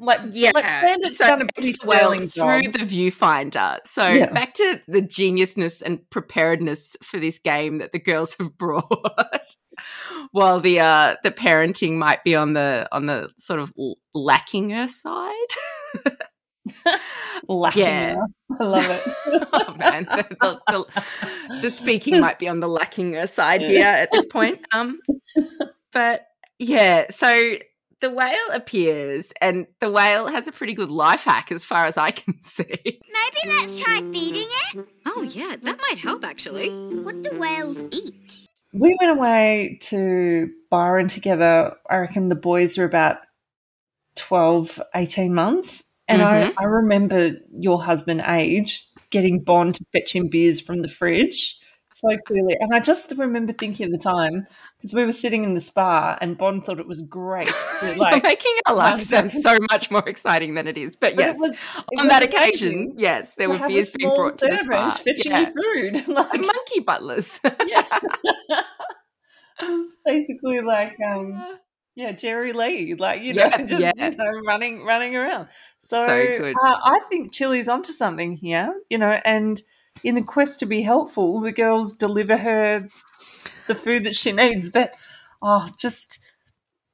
[0.00, 3.78] Like Yeah, like Bandit's so done a pretty whale through the viewfinder.
[3.84, 4.30] So Yeah.
[4.30, 9.56] back to the geniusness and preparedness for this game that the girls have brought.
[10.32, 13.72] While the uh, the parenting might be on the on the sort of
[14.16, 15.34] lackinger side.
[17.48, 18.16] Lacking Yeah.
[18.60, 19.48] I love it.
[19.52, 24.10] oh man, the, the, the, the speaking might be on the lacking side here at
[24.10, 24.60] this point.
[24.72, 25.00] Um,
[25.92, 26.26] but
[26.58, 27.54] yeah, so
[28.00, 31.96] the whale appears, and the whale has a pretty good life hack, as far as
[31.96, 32.64] I can see.
[32.64, 34.86] Maybe let's try feeding it.
[35.06, 36.70] Oh, yeah, that might help actually.
[36.70, 38.48] What do whales eat?
[38.72, 41.74] we went away to Byron together.
[41.88, 43.18] I reckon the boys were about
[44.16, 45.87] 12, 18 months.
[46.08, 46.26] And Mhm.
[46.26, 51.58] I, I remember your husband, Age, getting Bond to fetch him beers from the fridge
[51.90, 52.54] so clearly.
[52.60, 56.16] And I just remember thinking at the time, because we were sitting in the spa
[56.20, 57.46] and Bond thought it was great
[57.80, 58.22] to like.
[58.22, 60.96] making our life sound so much more exciting than it is.
[60.96, 63.70] But but yes, it was, it on was that amazing occasion, yes, there were have
[63.70, 64.90] a beers being brought to the spa.
[64.92, 65.40] fetching Yeah.
[65.40, 66.08] you food.
[66.14, 67.40] Like, monkey butlers.
[67.66, 67.84] yeah.
[69.60, 71.42] it's basically like um
[71.98, 74.10] yeah jerry lee like you know Yeah, just yeah.
[74.10, 75.48] you know running running around
[75.80, 76.54] so, So good.
[76.54, 79.60] Uh, i think chili's onto something here you know and
[80.04, 82.86] in the quest to be helpful the girls deliver her
[83.66, 84.94] the food that she needs but
[85.42, 86.20] oh just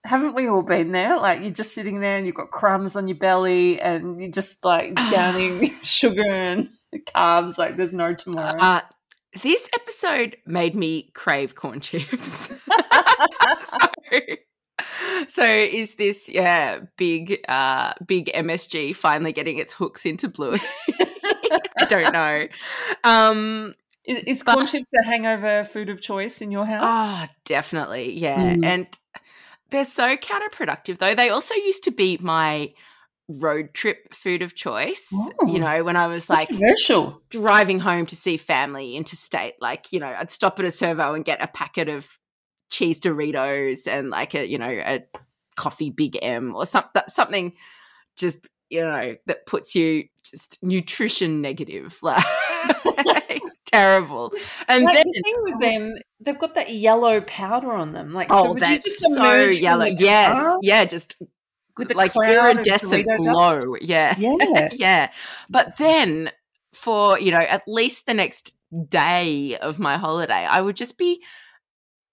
[0.05, 3.07] haven't we all been there like you're just sitting there and you've got crumbs on
[3.07, 6.71] your belly and you're just like downing sugar and
[7.15, 8.81] carbs like there's no tomorrow Uh,
[9.43, 12.53] this episode made me crave corn chips.
[13.65, 14.19] so,
[15.29, 20.57] so is this yeah big uh big MSG finally getting its hooks into blue?
[21.79, 22.49] I don't know.
[23.05, 26.83] Um Is, is But- corn chips a hangover food of choice in your house?
[26.85, 28.55] oh definitely, yeah.
[28.55, 28.65] Mm.
[28.65, 28.99] And
[29.71, 31.15] they're so counterproductive though.
[31.15, 32.73] They also used to be my
[33.29, 35.09] road trip food of choice.
[35.13, 35.47] Oh.
[35.47, 36.49] You know, when I was like
[37.31, 41.25] driving home to see family interstate, like, you know, I'd stop at a servo and
[41.25, 42.19] get a packet of
[42.75, 45.05] cheese Doritos and like a, you know, a
[45.57, 47.55] coffee Big M or some, that- something
[48.17, 51.99] just, you know, that puts you just nutrition negative.
[52.97, 54.33] Like, it's terrible.
[54.69, 58.13] And Like, then, the thing with them, they've got that yellow powder on them.
[58.13, 59.85] Like, oh, you that's so yellow.
[59.85, 60.35] Yes.
[60.35, 60.85] car Yeah.
[60.87, 61.17] Just
[61.77, 63.75] with the like iridescent glow.
[63.75, 63.83] dust?
[63.83, 64.15] Yeah.
[64.17, 64.69] Yeah.
[64.73, 65.13] yeah.
[65.51, 66.31] But then
[66.73, 68.55] for, you know, at least the next
[68.89, 71.23] day of my holiday, I would just be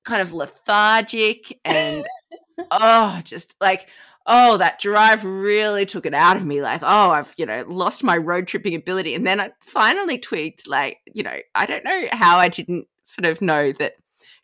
[0.03, 2.05] kind of lethargic and
[2.71, 3.87] oh, just like
[4.25, 6.61] oh, that drive really took it out of me.
[6.61, 9.15] Like, oh, I've, you know, lost my road tripping ability.
[9.15, 13.25] And then I finally tweaked, like, you know, I don't know how I didn't sort
[13.25, 13.93] of know that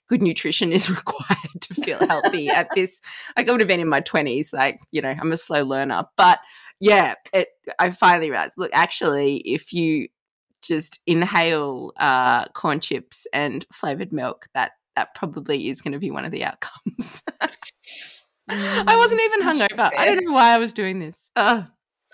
[0.07, 3.01] good nutrition is required to feel healthy at this.
[3.37, 4.53] Like, I would have been in my 20s.
[4.53, 6.05] Like, you know, I'm a slow learner.
[6.15, 6.39] But
[6.79, 10.07] yeah, it, I finally realized look, actually, if you
[10.61, 16.09] just inhale uh, corn chips and flavored milk, that that probably is going to be
[16.11, 17.21] one of the outcomes.
[18.49, 19.91] I wasn't even hungover.
[19.95, 21.29] I don't know why I was doing this.
[21.35, 21.67] I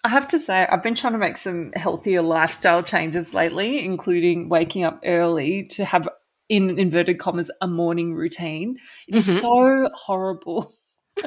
[0.09, 4.83] have to say, I've been trying to make some healthier lifestyle changes lately, including waking
[4.83, 6.09] up early to have,
[6.49, 8.77] in inverted commas, a morning routine.
[9.07, 9.39] It is Mhm.
[9.41, 10.73] so horrible.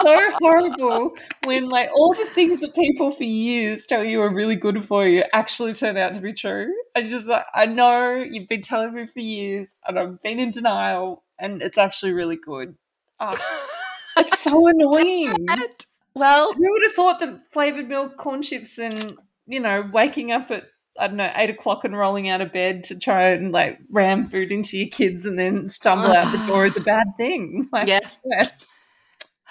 [0.00, 4.56] so horrible when, like, all the things that people for years tell you are really
[4.56, 6.72] good for you actually turn out to be true.
[6.94, 10.50] And just like, I know you've been telling me for years, and I've been in
[10.50, 12.76] denial, and it's actually really good.
[13.20, 13.30] Ah,
[14.18, 15.34] it's so annoying.
[16.14, 20.50] Well, Who would have thought that flavored milk, corn chips, and you know, waking up
[20.50, 20.64] at
[20.98, 24.28] I don't know eight o'clock and rolling out of bed to try and like ram
[24.28, 27.68] food into your kids and then stumble out the door is a bad thing.
[27.72, 28.00] Like, yeah.
[28.24, 28.48] yeah.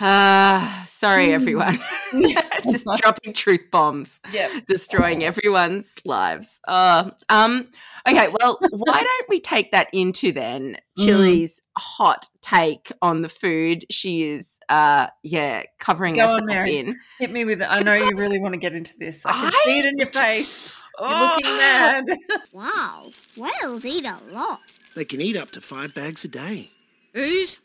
[0.06, 1.34] Ah, sorry, Mm.
[1.34, 1.80] everyone.
[2.70, 4.60] Just dropping truth bombs, yeah.
[4.68, 6.60] destroying everyone's lives.
[6.68, 7.68] Uh, um,
[8.08, 11.60] okay, well, why don't we take that into then Mm.
[11.78, 16.78] Hot take on the food she is, uh, yeah, covering Go on, herself Mary.
[16.78, 17.00] in.
[17.20, 17.68] Hit me with it.
[17.68, 19.26] I know you really want to get into this.
[19.26, 20.76] I can I- see it in your face.
[21.00, 21.32] You're Oh.
[21.36, 22.06] looking mad.
[22.52, 24.60] Wow, whales eat a lot.
[24.96, 26.70] They can eat up to five bags a day.
[27.14, 27.58] These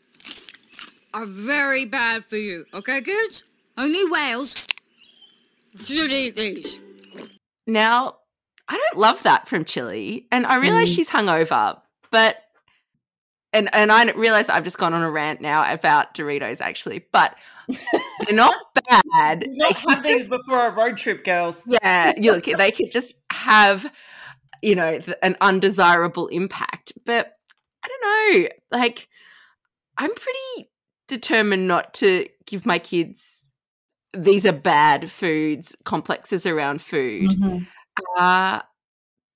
[1.13, 3.43] are very bad for you, okay, kids?
[3.77, 4.67] Only whales
[5.85, 6.79] should eat these.
[7.67, 8.17] Now,
[8.67, 10.95] I don't love that from Chili, and I realize Mm.
[10.95, 11.79] she's hungover,
[12.11, 12.37] but
[13.53, 17.35] and and I realize I've just gone on a rant now about Doritos actually, but
[17.67, 18.53] they're not
[19.15, 19.43] bad.
[19.47, 21.63] You've not They had these before a road trip, girls.
[21.67, 23.91] yeah, you look, they could just have,
[24.61, 26.93] you know, an undesirable impact.
[27.05, 27.33] But
[27.83, 28.01] I don't
[28.43, 29.07] know, like,
[29.97, 30.68] I'm pretty
[31.09, 33.51] determined not to give my kids
[34.13, 37.29] these are bad foods complexes around food.
[37.31, 37.63] Mm-hmm.
[38.17, 38.61] Uh,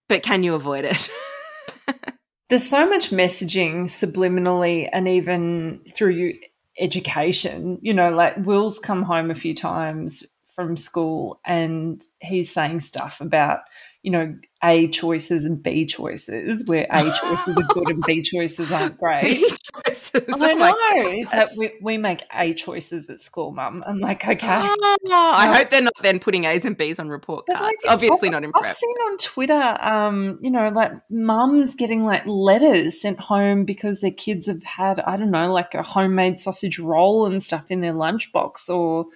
[0.08, 1.10] but can you avoid it?
[2.50, 6.34] there's so much messaging subliminally and even through
[6.80, 10.24] education you know like will's come home a few times
[10.56, 13.60] from school and he's saying stuff about
[14.02, 18.72] you know a choices and b choices where a choices are good and b choices
[18.72, 19.44] aren't great
[19.88, 20.12] Choices.
[20.28, 20.58] I Oh know.
[20.60, 21.08] God.
[21.16, 23.84] It's like we, we make A choices at school, mum.
[23.88, 24.48] I'm like, okay.
[24.62, 27.62] Oh, I hope they're not then putting A's and B's on report cards.
[27.64, 28.66] like, Obviously I've- not in prep.
[28.66, 34.02] I've seen on Twitter, um, you know, like mums getting like letters sent home because
[34.02, 37.82] their kids have had, I don't know, like a homemade sausage roll and stuff in
[37.82, 39.08] their lunchbox or,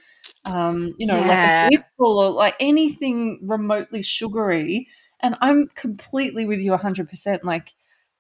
[0.45, 1.27] um, you know, Yeah.
[1.27, 4.87] like a biscuit or like anything remotely sugary.
[5.21, 7.43] And I'm completely with you 100%.
[7.43, 7.73] Like,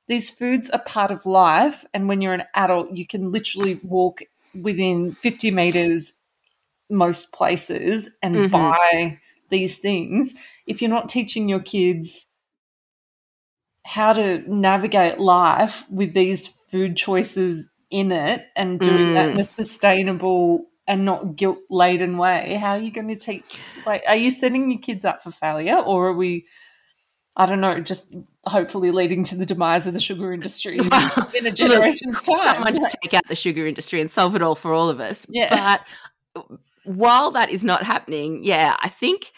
[0.07, 1.85] these foods are part of life.
[1.93, 4.21] And when you're an adult, you can literally walk
[4.53, 6.21] within 50 meters
[6.89, 8.51] most places and Mhm.
[8.51, 10.35] buy these things.
[10.67, 12.27] If you're not teaching your kids
[13.85, 19.43] how to navigate life with these food choices in it and doing that in a
[19.43, 23.61] sustainable and not guilt laden way, how are you going to teach?
[23.85, 26.45] Like, are you setting your kids up for failure or are we?
[27.39, 28.13] I don't know, just
[28.47, 32.37] hopefully leading to the demise of the sugar industry in, Well, in a generation's time.
[32.37, 35.25] Someone just take out the sugar industry and solve it all for all of us.
[35.29, 35.77] Yeah.
[36.33, 36.47] But
[36.83, 39.31] while that is not happening, yeah, I think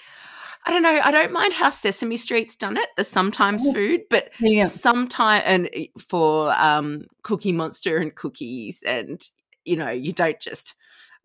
[0.66, 1.00] I don't know.
[1.04, 2.88] I don't mind how Sesame Street's done it.
[2.96, 3.74] The sometimes Oh.
[3.74, 4.66] food, but Yeah.
[4.66, 9.22] sometime and for um, Cookie Monster and cookies, and
[9.66, 10.76] you know, you don't just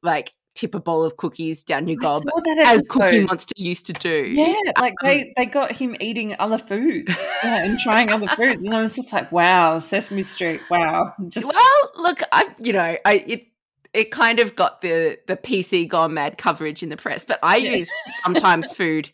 [0.03, 2.25] like tip a bowl of cookies down your gob
[2.65, 3.21] as Cookie.
[3.21, 4.29] Monster used to do.
[4.29, 7.15] Yeah, like Um, they, they got him eating other foods
[7.45, 11.47] yeah, and trying other foods, and I was just like, "Wow, Sesame Street, wow!" Just
[11.47, 13.47] Well, look, I you know, I it
[13.93, 17.25] it kind of got the the PC gone mad coverage in the press.
[17.25, 17.77] But I Yeah.
[17.77, 17.91] use
[18.23, 19.11] sometimes food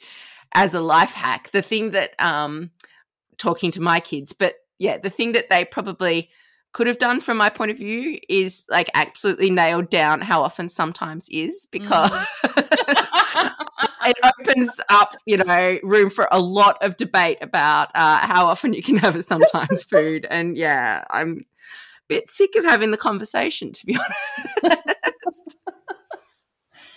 [0.53, 1.51] as a life hack.
[1.53, 2.71] The thing that um
[3.39, 6.31] talking to my kids, but yeah, the thing that they probably
[6.73, 10.69] could have done from my point of view is like absolutely nailed down how often
[10.69, 12.13] sometimes is because
[14.07, 18.73] it opens up, you know, room for a lot of debate about uh, how often
[18.73, 20.27] you can have a sometimes food.
[20.31, 21.43] And yeah, I'm a
[22.09, 23.97] bit sick of having the conversation, to be
[24.65, 25.57] honest.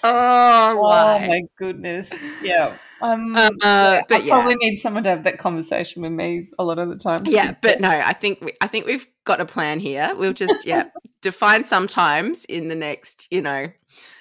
[0.04, 2.12] oh, Oh my goodness.
[2.44, 2.78] Yeah.
[3.04, 3.52] Um, Uh,
[4.08, 4.30] but I yeah.
[4.34, 7.20] probably need someone to have that conversation with me a lot of the time.
[7.26, 10.14] Yeah, but no, I think we, I think we've got a plan here.
[10.16, 10.86] We'll just yeah
[11.22, 13.68] define sometimes in the next you know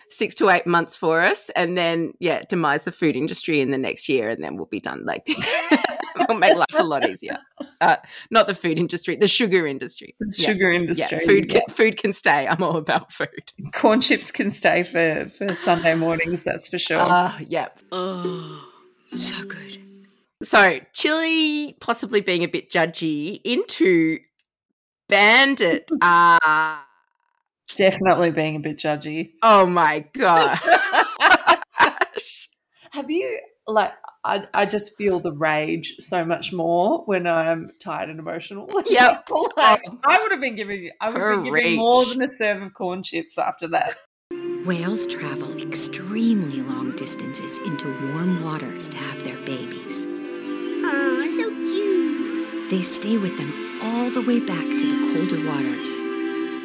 [0.08, 3.78] six to eight months for us, and then yeah demise the food industry in the
[3.78, 5.04] next year, and then we'll be done.
[5.04, 5.26] Like
[6.28, 7.38] we'll make life a lot easier.
[7.80, 7.96] Uh,
[8.30, 10.14] not the food industry, the sugar industry.
[10.20, 10.46] The Yeah.
[10.48, 11.20] sugar Yeah, industry.
[11.20, 11.60] food yeah.
[11.60, 12.46] can, food can stay.
[12.48, 13.52] I'm all about food.
[13.72, 16.98] corn chips can stay for, for Sunday mornings, that's for sure.
[17.00, 17.68] Uh, yeah.
[17.90, 18.68] Oh,
[19.16, 19.78] so good.
[20.42, 24.18] So Chili possibly being a bit judgy into
[25.08, 25.88] Bandit.
[26.00, 26.78] Uh,
[27.74, 29.30] Definitely being a bit judgy.
[29.42, 30.58] oh my god.
[32.92, 33.92] Have you like
[34.24, 38.68] I, I just feel the rage so much more when I'm tired and emotional.
[38.86, 39.28] Yep.
[39.56, 40.92] like, I would have been giving you.
[41.00, 43.96] I would have been giving more than a serve of corn chips after that.
[44.64, 50.06] Whales travel extremely long distances into warm waters to have their babies.
[50.84, 52.70] Oh, so cute.
[52.70, 55.90] They stay with them all the way back to the colder waters.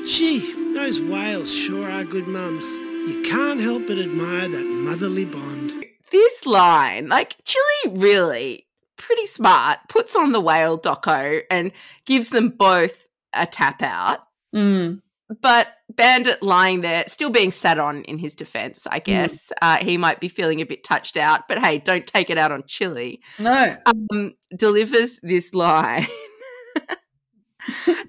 [0.08, 2.66] Gee, those whales sure are good mums.
[3.10, 5.84] You can't help but admire that motherly bond.
[6.12, 11.72] this line, like Chili really pretty smart, puts on the whale doco and
[12.06, 14.20] gives them both a tap out.
[14.54, 15.02] Mm.
[15.42, 19.52] But Bandit lying there, still being sat on in his defense, I guess.
[19.62, 22.52] Uh, he might be feeling a bit touched out, but hey, don't take it out
[22.52, 23.22] on Chili.
[23.38, 23.76] No.
[23.86, 26.08] Um, delivers this line.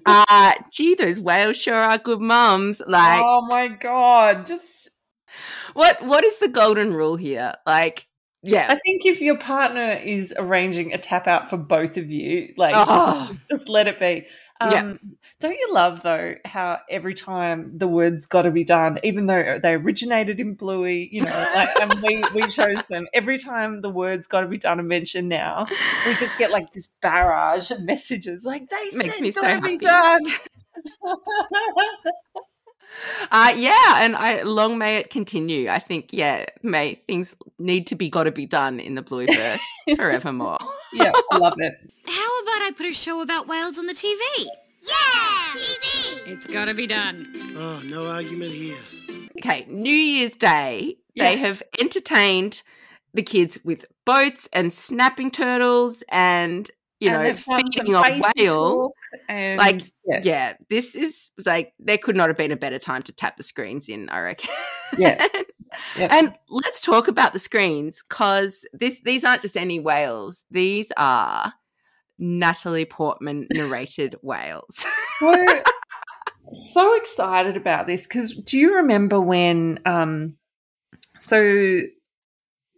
[0.05, 2.81] uh, gee, those whales sure are good mums.
[2.87, 4.45] Like, oh my god.
[4.45, 4.89] Just
[5.73, 7.53] what what is the golden rule here?
[7.65, 8.07] Like,
[8.41, 8.67] yeah.
[8.69, 12.73] I think if your partner is arranging a tap out for both of you, like
[12.75, 13.27] Oh.
[13.31, 14.25] just, just let it be.
[14.61, 14.93] Um, Yeah.
[15.39, 19.57] Don't you love though how every time the words got to be done, even though
[19.63, 23.07] they originated in Bluey, you know, like and we we chose them.
[23.13, 25.65] Every time the words got to be done and mentioned now,
[26.05, 28.43] we just get like this barrage of messages.
[28.43, 29.77] Like they Makes said me so gotta be happy.
[29.77, 30.25] done.
[33.31, 35.69] Uh, yeah, and I long may it continue.
[35.69, 39.59] I think, yeah, may things need to be got to be done in the Blueverse
[39.95, 40.57] forevermore.
[40.93, 41.73] yeah, I love it.
[42.07, 44.17] How about I put a show about whales on the TV?
[44.81, 45.53] Yeah!
[45.55, 46.27] TV!
[46.27, 47.27] It's gotta be done.
[47.55, 48.77] Oh, no argument here.
[49.39, 52.61] Okay, New Year's Day, they have entertained
[53.13, 58.91] the kids with boats and snapping turtles and you And know feeding some a whale.
[59.27, 63.01] and Like, yeah, Yeah, this is like there could not have been a better time
[63.03, 64.09] to tap the screens in.
[64.09, 64.49] I reckon.
[64.97, 65.25] Yeah.
[65.99, 66.11] Yep.
[66.11, 70.43] And let's talk about the screens because this these aren't just any whales.
[70.49, 71.53] These are
[72.19, 74.85] Natalie Portman narrated whales.
[75.19, 75.63] so,
[76.51, 80.35] so excited about this because do you remember when um
[81.19, 81.81] so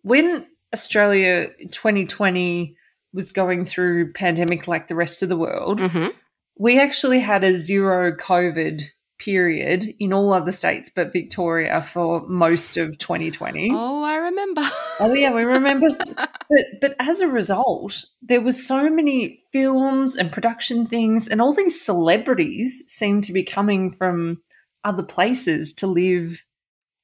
[0.02, 2.76] when australia 2020
[3.14, 6.08] was going through pandemic like the rest of the world hmm
[6.58, 8.84] we actually had a zero covid
[9.24, 14.62] period in all other states but victoria for most of 2020 Oh, I remember.
[15.00, 15.88] Oh yeah, we remember.
[16.16, 21.54] but but as a result, there was so many films and production things, and all
[21.54, 24.42] these celebrities seem to be coming from
[24.84, 26.44] other places to live.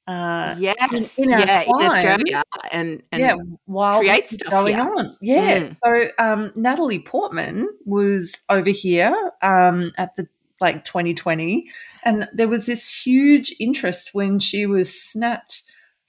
[0.07, 4.95] Uh, yes, in our yeah, in Australia, and, and yeah, while create stuff going here.
[4.95, 5.17] on.
[5.21, 5.59] Yeah.
[5.59, 5.77] Mm.
[5.83, 10.27] So um, Natalie Portman was over here um, at the
[10.59, 11.69] like 2020,
[12.03, 15.63] and there was this huge interest when she was snapped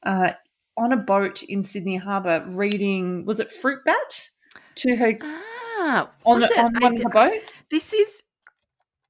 [0.05, 0.33] uh,
[0.77, 3.25] on a boat in Sydney Harbour reading.
[3.25, 4.29] Was it Fruit Bat
[4.77, 6.65] to her ah, on, was the, it?
[6.65, 7.65] on I one of the boats?
[7.71, 8.23] this is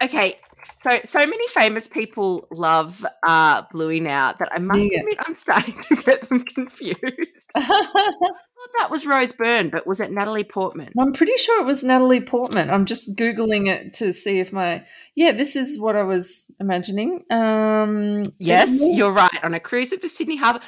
[0.03, 0.39] okay.
[0.77, 5.01] So, so many famous people love uh, Bluey now that I must Yeah.
[5.01, 7.51] admit I'm starting to get them confused.
[8.77, 10.93] That was Rose Byrne, but was it Natalie Portman?
[10.99, 12.71] I'm pretty sure it was Natalie Portman.
[12.71, 14.85] I'm just googling it to see if my
[15.15, 17.23] yeah, this is what I was imagining.
[17.31, 19.31] Um, Yes, it's you're right.
[19.45, 20.61] On a cruise at the Sydney Harbour.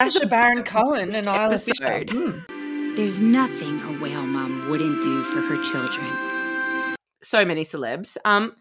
[0.00, 1.86] This is Sacha a Baron Cohen and Isla Fisher.
[1.86, 2.10] episode.
[2.10, 2.94] Hmm.
[2.96, 6.96] There's nothing a whale mom wouldn't do for her children.
[7.22, 8.16] so many celebs.
[8.24, 8.56] Um,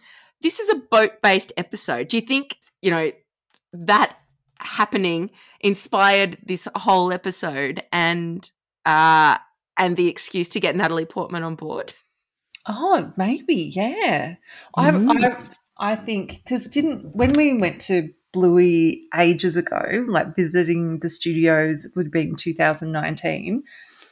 [0.45, 2.07] this is a boat-based episode.
[2.07, 3.11] Do you think you know
[3.73, 4.15] that
[4.59, 8.49] happening inspired this whole episode and
[8.85, 9.37] uh
[9.77, 11.93] and the excuse to get Natalie Portman on board.
[12.67, 14.35] Oh, maybe, yeah.
[14.75, 15.25] I Mm.
[15.79, 21.09] I I think because didn't when we went to Bluey ages ago, like visiting the
[21.09, 23.63] studios, would have been 2019.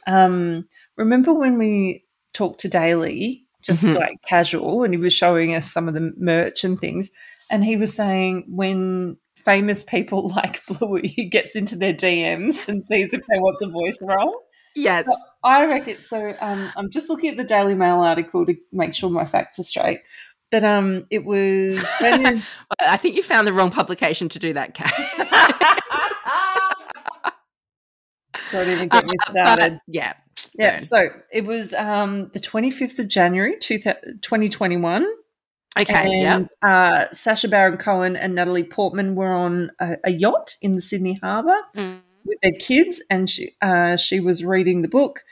[0.06, 3.96] Um, remember when we talked to Daly, just Mhm.
[3.98, 7.10] like casual, and he was showing us some of the merch and things,
[7.50, 13.12] and he was saying when famous people like Bluey gets into their DMs and sees
[13.14, 14.34] if they want a voice role.
[14.76, 15.06] Yes.
[15.44, 16.34] I reckon so.
[16.40, 19.64] Um, I'm just looking at the Daily Mail article to make sure my facts are
[19.64, 20.00] straight.
[20.50, 22.42] But um, it was when
[22.80, 24.92] I think you found the wrong publication to do that, Kat.
[28.52, 29.72] don't even get me Uh, started.
[29.74, 30.14] but, yeah.
[30.56, 30.86] Yeah, burn.
[30.86, 35.06] so it was um, the 25th of January, two thou- 2021,
[35.76, 36.20] Okay.
[36.20, 36.32] Yep.
[36.36, 40.80] and uh, Sacha Baron Cohen and Natalie Portman were on a, a yacht in the
[40.80, 42.00] Sydney Harbour Mm.
[42.24, 45.24] with their kids, and she uh, she was reading the book,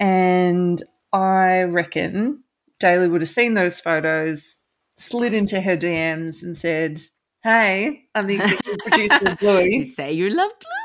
[0.00, 2.42] and I reckon
[2.80, 4.58] Daly would have seen those photos,
[4.96, 7.00] slid into her DMs, and said,
[7.44, 9.84] "Hey, I'm the executive producer of You Bluey.
[9.84, 10.83] say you love Bluey.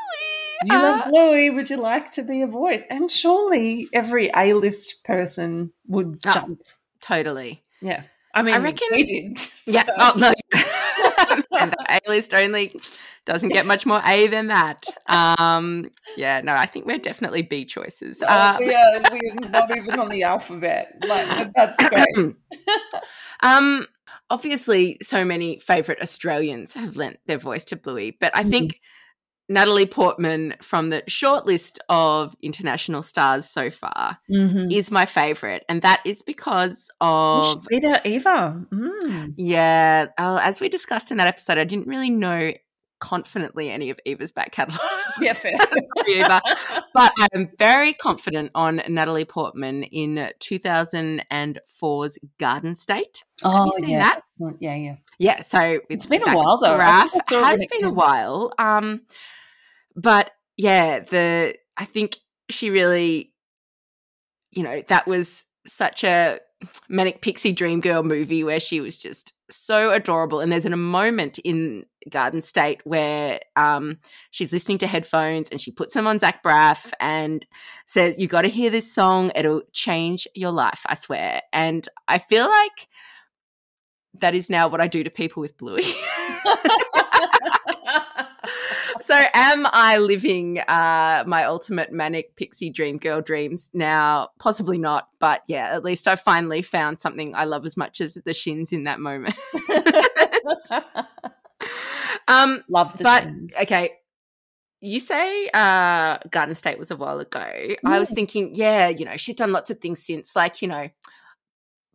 [0.66, 1.50] You love Uh, Bluey.
[1.50, 6.32] Would you like to be a voice?" And surely every A-list person would Oh.
[6.34, 6.62] jump.
[7.02, 7.64] totally.
[7.82, 8.04] Yeah,
[8.34, 9.38] I mean, I reckon- we did.
[9.66, 9.84] Yeah.
[9.86, 10.34] So- Oh, no.
[11.60, 12.78] and the A list only
[13.26, 14.84] doesn't get much more A than that.
[15.08, 18.22] Um, yeah, no, I think we're definitely B choices.
[18.22, 20.94] Oh, Uh, we are we're not even on the alphabet.
[21.08, 22.36] Like that's great.
[23.44, 23.86] um,
[24.30, 28.80] obviously, so many favourite Australians have lent their voice to Bluey, but I think
[29.50, 34.72] Natalie Portman, from the short list of international stars so far, Mm-hmm.
[34.72, 38.64] is my favourite, and that is because of Rita Eva.
[38.72, 39.34] Mm.
[39.38, 42.54] Yeah, uh, as we discussed in that episode, I didn't really know
[43.00, 44.82] confidently any of Eva's back catalogue.
[45.22, 45.54] Yeah, fair.
[46.08, 46.42] Eva.
[46.94, 53.24] but I'm very confident on Natalie Portman in 2004's Garden State.
[53.44, 54.00] oh, you seen yeah.
[54.00, 54.22] that?
[54.60, 54.96] Yeah, yeah.
[55.18, 56.76] Yeah, so It's been a while, though.
[56.76, 58.54] I I saw it has been a while.
[58.58, 59.02] Um,
[60.00, 62.18] but yeah, the I think
[62.50, 63.34] she really,
[64.52, 66.40] you know, that was such a
[66.90, 70.40] manic pixie dream girl movie where she was just so adorable.
[70.40, 73.98] And there's a moment in Garden State where um,
[74.32, 77.46] she's listening to headphones and she puts them on Zach Braff and
[77.86, 82.18] says, "You got to hear this song; it'll change your life, I swear." And I
[82.18, 82.88] feel like
[84.16, 85.84] that is now what I do to people with Bluey.
[89.10, 94.30] so am I living uh, my ultimate manic pixie dream girl dreams now?
[94.38, 98.14] Possibly not, but yeah, at least I finally found something I love as much as
[98.24, 99.34] the shins in that moment.
[102.28, 103.54] um, Love the but Shins.
[103.64, 103.94] okay,
[104.80, 107.52] you say uh, Garden State was a while ago.
[107.84, 110.88] I was thinking, yeah, you know, she's done lots of things since, like you know,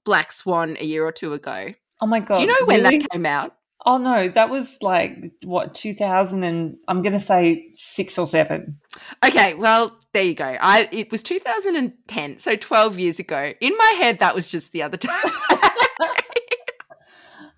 [0.03, 1.75] Black Swan a year or two ago.
[2.03, 2.35] Oh my god!
[2.35, 2.99] Do you know when really?
[2.99, 3.55] that came out?
[3.87, 8.79] Oh no, that was like what 2000 and I'm going to say six or seven.
[9.25, 10.57] Okay, well, there you go.
[10.59, 13.53] I it was 2010, so 12 years ago.
[13.61, 15.09] In my head, that was just the other day.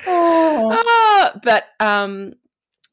[0.06, 2.34] Oh, Ah, but um,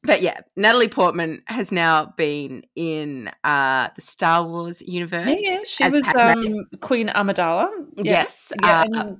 [0.04, 5.40] but yeah, Natalie Portman has now been in uh the Star Wars universe.
[5.40, 5.60] yeah, yeah.
[5.66, 7.68] She as was um, Queen Amidala.
[7.96, 8.02] Yeah.
[8.04, 9.16] yes, yeah, uh, and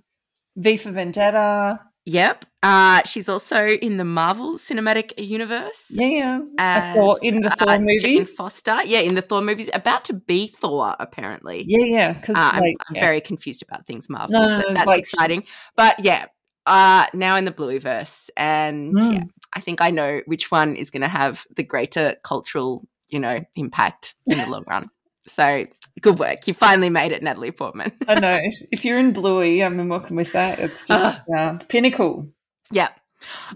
[0.56, 1.80] V for Vendetta.
[2.06, 2.44] Yep.
[2.62, 5.88] Uh, she's also in the Marvel Cinematic Universe.
[5.90, 6.94] Yeah, yeah.
[6.94, 8.34] Thor- in the Thor uh, Jane movies.
[8.34, 11.64] Foster, yeah, in the Thor movies, about to be Thor, apparently.
[11.66, 12.12] Yeah, yeah.
[12.14, 13.00] Because Uh, I'm, I'm yeah.
[13.00, 15.44] very confused about things Marvel, No, no, but that's like- exciting.
[15.76, 16.26] But yeah,
[16.66, 19.12] uh, now in the Blueyverse, and Mm.
[19.12, 23.20] yeah, I think I know which one is going to have the greater cultural, you
[23.20, 24.88] know, impact in the long run.
[25.26, 25.66] So
[26.00, 27.92] good work, you finally made it, Natalie Portman.
[28.08, 28.40] I know.
[28.72, 30.54] If you're in Bluey, I mean, what can we say?
[30.58, 32.28] It's just uh, pinnacle.
[32.70, 32.88] yeah.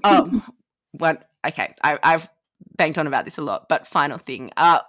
[0.02, 0.42] Oh,
[0.92, 1.18] one.
[1.46, 2.28] Okay, I, I've
[2.78, 4.50] banged on about this a lot, but final thing.
[4.56, 4.80] Uh,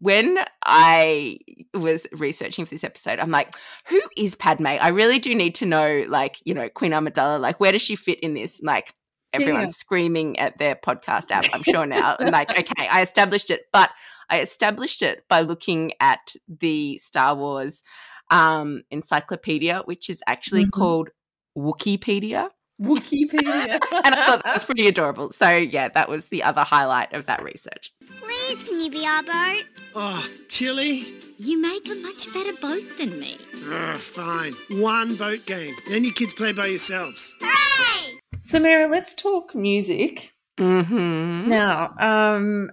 [0.00, 1.38] when I
[1.74, 3.54] was researching for this episode, I'm like,
[3.86, 4.66] who is Padme?
[4.66, 7.96] I really do need to know, like, you know, Queen Amidala, like, where does she
[7.96, 8.60] fit in this?
[8.62, 8.94] Like,
[9.32, 12.16] everyone's screaming at their podcast app, I'm sure now.
[12.18, 13.90] and like, okay, I established it, but
[14.30, 17.82] I established it by looking at the Star Wars
[18.30, 20.70] um, encyclopedia, which is actually Mhm.
[20.72, 21.10] called
[21.56, 22.50] Wookieepedia.
[22.80, 23.80] Wookieepedia.
[24.04, 25.32] And I thought that was pretty adorable.
[25.32, 27.90] So, yeah, that was the other highlight of that research.
[28.20, 29.64] Please, can you be our boat?
[29.94, 31.14] Oh, chili?
[31.38, 33.38] You make a much better boat than me.
[33.68, 34.54] Ugh, fine.
[34.70, 35.74] One boat game.
[35.88, 37.34] Then you kids play by yourselves.
[37.40, 38.17] Hooray!
[38.42, 41.48] So, Mary, let's talk music Mm-hmm.
[41.48, 42.70] Now, um,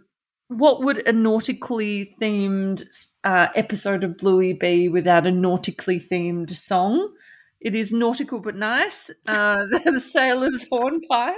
[0.47, 2.83] what would a nautically themed
[3.23, 7.13] uh, episode of Bluey be without a nautically themed song?
[7.61, 9.09] It is nautical but nice.
[9.27, 11.35] Uh, the Sailor's Hornpipe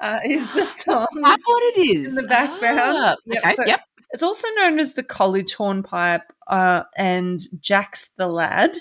[0.00, 2.16] uh, is the song That's what it is.
[2.16, 2.80] in the background.
[2.82, 3.80] Ah, Yep, okay, so yep.
[4.14, 8.76] It's also known as the College Hornpipe uh, and Jack's the Lad.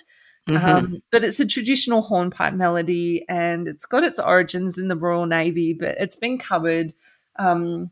[0.47, 0.63] Mhm.
[0.63, 5.25] Um, but it's a traditional hornpipe melody and it's got its origins in the Royal
[5.27, 6.93] Navy, but it's been covered
[7.37, 7.91] um,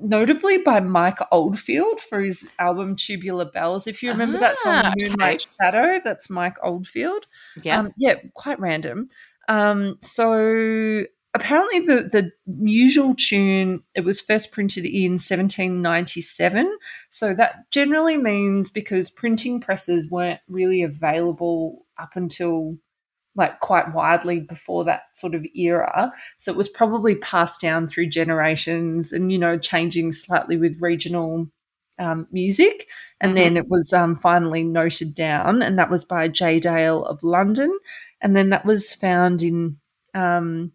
[0.00, 3.86] notably by Mike Oldfield for his album Tubular Bells.
[3.86, 7.26] If you remember that song, Ah, Moonlight Shadow, that's Mike Oldfield.
[7.62, 7.80] yeah.
[7.80, 9.08] Um, yeah, quite random.
[9.48, 11.04] Um, so
[11.36, 12.32] apparently the the
[12.64, 16.76] usual tune it was first printed in 1797
[17.10, 22.76] so that generally means because printing presses weren't really available up until
[23.36, 26.10] like quite widely before that sort of era.
[26.38, 31.48] So it was probably passed down through generations and you know changing slightly with regional
[31.98, 32.88] um, music.
[33.20, 37.22] And then it was um, finally noted down and that was by j dale of
[37.22, 37.78] london.
[38.20, 39.76] And then that was found in
[40.14, 40.72] um,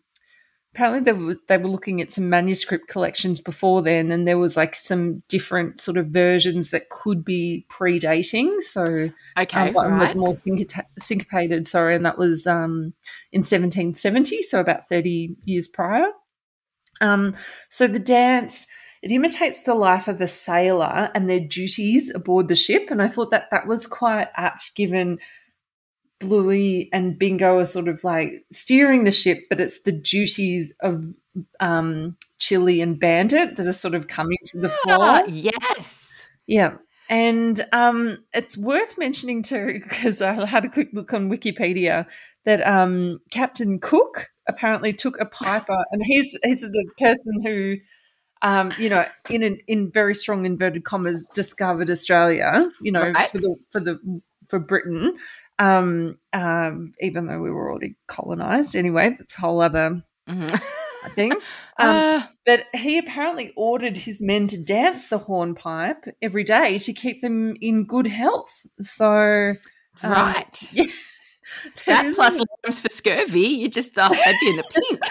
[0.73, 4.55] apparently they were, they were looking at some manuscript collections before then and there was
[4.55, 9.67] like some different sort of versions that could be predating so okay.
[9.67, 12.93] um, one was more syncopa- syncopated sorry and that was um,
[13.31, 16.07] in 1770 so about 30 years prior
[17.01, 17.35] um,
[17.69, 18.65] so the dance
[19.01, 23.07] it imitates the life of a sailor and their duties aboard the ship and i
[23.07, 25.19] thought that that was quite apt given
[26.21, 31.03] Bluey and Bingo are sort of like steering the ship, but it's the duties of
[31.59, 34.77] um, Chili and Bandit that are sort of coming to the fore.
[34.99, 36.27] Ah, yes.
[36.47, 36.75] Yeah.
[37.09, 42.05] And um, it's worth mentioning too, because I had a quick look on Wikipedia,
[42.45, 47.75] that um, Captain Cook apparently took a piper, and he's he's the person who,
[48.41, 52.63] um, you know, in an, in very strong inverted commas, discovered Australia.
[52.81, 53.29] You know, Right.
[53.29, 55.17] for the for the for Britain,
[55.59, 58.75] um, um, even though we were already colonized.
[58.75, 60.61] Anyway, that's a whole other Mhm.
[61.15, 61.31] thing.
[61.79, 66.93] Um, Uh, but he apparently ordered his men to dance the hornpipe every day to
[66.93, 68.65] keep them in good health.
[68.81, 69.53] So,
[70.03, 70.63] um, right.
[70.71, 70.85] yeah,
[71.87, 75.01] that plus limes for scurvy, you just oh, they'd be in the pink.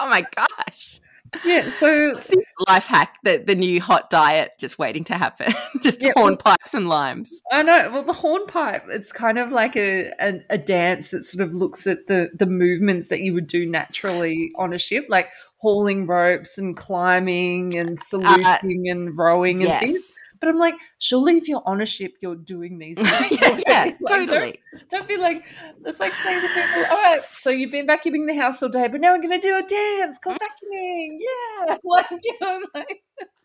[0.00, 1.00] oh my gosh.
[1.44, 1.70] Yeah.
[1.70, 5.52] So It's the life hack, the, the new hot diet just waiting to happen.
[5.82, 7.42] just Yeah, hornpipes and limes.
[7.52, 7.90] I know.
[7.92, 11.86] Well, the hornpipe, it's kind of like a, a, a dance that sort of looks
[11.86, 16.58] at the, the movements that you would do naturally on a ship, like hauling ropes
[16.58, 20.16] and climbing and uh, saluting and rowing and things.
[20.40, 23.40] But I'm like, surely if you're on a ship, you're doing these things.
[23.40, 24.60] yeah, yeah, Like, don't- totally.
[24.90, 25.44] Don't be like,
[25.84, 28.88] it's like saying to people, all right, so you've been vacuuming the house all day,
[28.88, 31.18] but now we're going to do a dance called vacuuming.
[31.68, 31.76] Yeah.
[31.84, 33.02] Like, you know, like,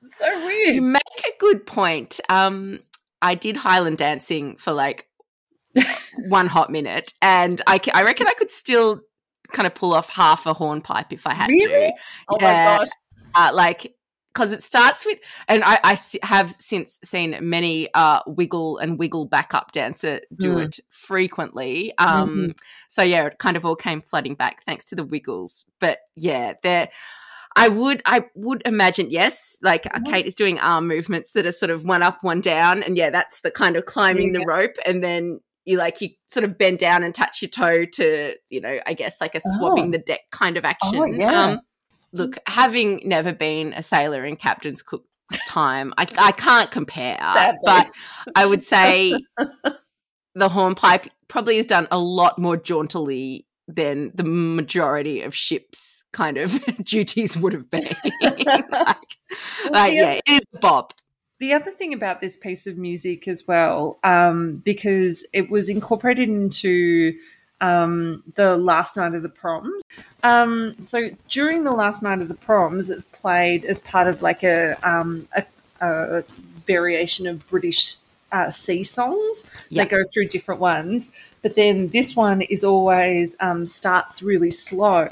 [0.07, 2.19] so You make a good point.
[2.29, 2.79] Um,
[3.21, 5.07] I did Highland dancing for like
[6.27, 9.01] one hot minute, and I, I reckon I could still
[9.53, 11.67] kind of pull off half a hornpipe if I had Really?
[11.91, 11.93] to.
[12.29, 12.87] Oh my gosh.
[13.35, 13.95] uh, like
[14.33, 19.71] because it starts with and I have since seen many uh, wiggle and wiggle backup
[19.71, 20.65] dancer do Mm.
[20.65, 22.51] it frequently um Mm-hmm.
[22.89, 26.53] so yeah it kind of all came flooding back thanks to the wiggles but yeah
[26.63, 26.89] they're
[27.53, 29.57] I would, I would imagine, yes.
[29.61, 32.81] Like uh, Kate is doing arm movements that are sort of one up, one down,
[32.81, 34.39] and yeah, that's the kind of climbing Yeah.
[34.39, 37.83] the rope, and then you like you sort of bend down and touch your toe
[37.83, 39.91] to, you know, I guess like a swabbing Oh.
[39.91, 40.95] the deck kind of action.
[40.95, 41.43] Oh, yeah.
[41.43, 41.59] Um,
[42.13, 45.07] look, having never been a sailor in Captain's Cook's
[45.47, 47.59] time, I, I can't compare, Sadly.
[47.63, 47.91] but
[48.35, 49.13] I would say
[50.35, 56.37] the hornpipe probably is done a lot more jauntily than the majority of ships' kind
[56.37, 57.95] of duties would have been.
[58.21, 59.17] like,
[59.69, 60.93] like, yeah, it is bob.
[61.39, 66.29] The other thing about this piece of music as well, um, because it was incorporated
[66.29, 67.13] into
[67.61, 69.81] um, the last night of the proms.
[70.23, 74.43] Um, so during the last night of the proms, it's played as part of like
[74.43, 75.45] a, um, a,
[75.79, 76.23] a
[76.65, 77.95] variation of British
[78.31, 79.49] uh, sea songs.
[79.69, 79.83] Yeah.
[79.83, 85.09] They go through different ones, but then this one is always um, starts really slow,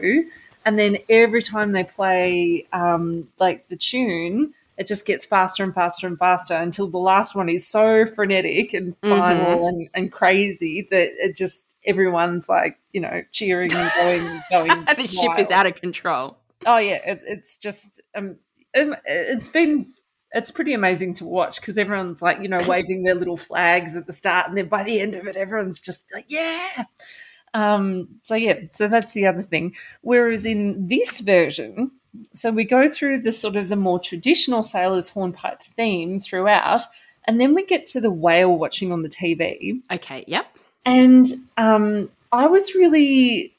[0.66, 5.76] and then every time they play um, like the tune, it just gets faster and
[5.76, 10.88] faster and faster until the last one is so frenetic and final and, and crazy
[10.90, 14.86] that it just everyone's like you know cheering and going going.
[14.96, 16.38] the ship is out of control.
[16.66, 18.38] Oh yeah, it, it's just um,
[18.74, 19.94] um, it's been
[20.32, 24.08] it's pretty amazing to watch because everyone's like you know waving their little flags at
[24.08, 26.86] the start, and then by the end of it, everyone's just like yeah.
[27.54, 29.76] Um, so yeah, so that's the other thing.
[30.02, 31.92] Whereas in this version,
[32.34, 36.84] so we go through the sort of the more traditional sailor's hornpipe theme throughout,
[37.26, 39.82] and then we get to the whale watching on the TV.
[39.92, 40.48] Okay, yep.
[40.86, 43.54] And um, I was really,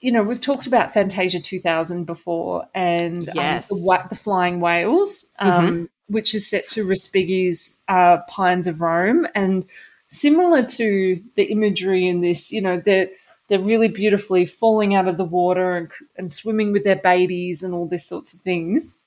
[0.00, 3.70] you know, we've talked about Fantasia 2000 before, and Yes.
[3.72, 9.26] um, the, the Flying Whales, um, which is set to Respighi's uh, Pines of Rome,
[9.34, 9.64] and
[10.08, 13.08] similar to the imagery in this, you know, they're
[13.48, 17.74] they're really beautifully falling out of the water and, and swimming with their babies and
[17.74, 18.98] all these sorts of things,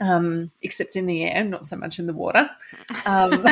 [0.00, 2.48] um, except in the air, not so much in the water.
[3.06, 3.46] Um,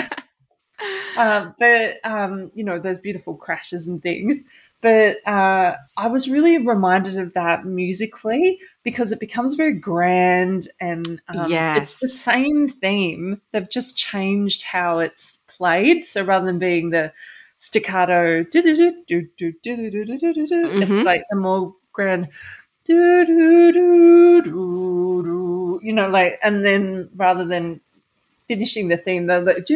[1.17, 4.43] uh, but um, you know those beautiful crashes and things.
[4.83, 11.21] But uh, I was really reminded of that musically because it becomes very grand and
[11.29, 13.41] um, it's the same theme.
[13.53, 16.05] They've just changed how it's played.
[16.05, 17.13] So rather than being the
[17.59, 18.45] staccato,
[20.83, 21.05] it's Mhm.
[21.05, 22.29] like the more grand.
[22.89, 23.73] You
[25.93, 27.81] know, like, and then rather than
[28.49, 29.67] finishing the theme, they're like,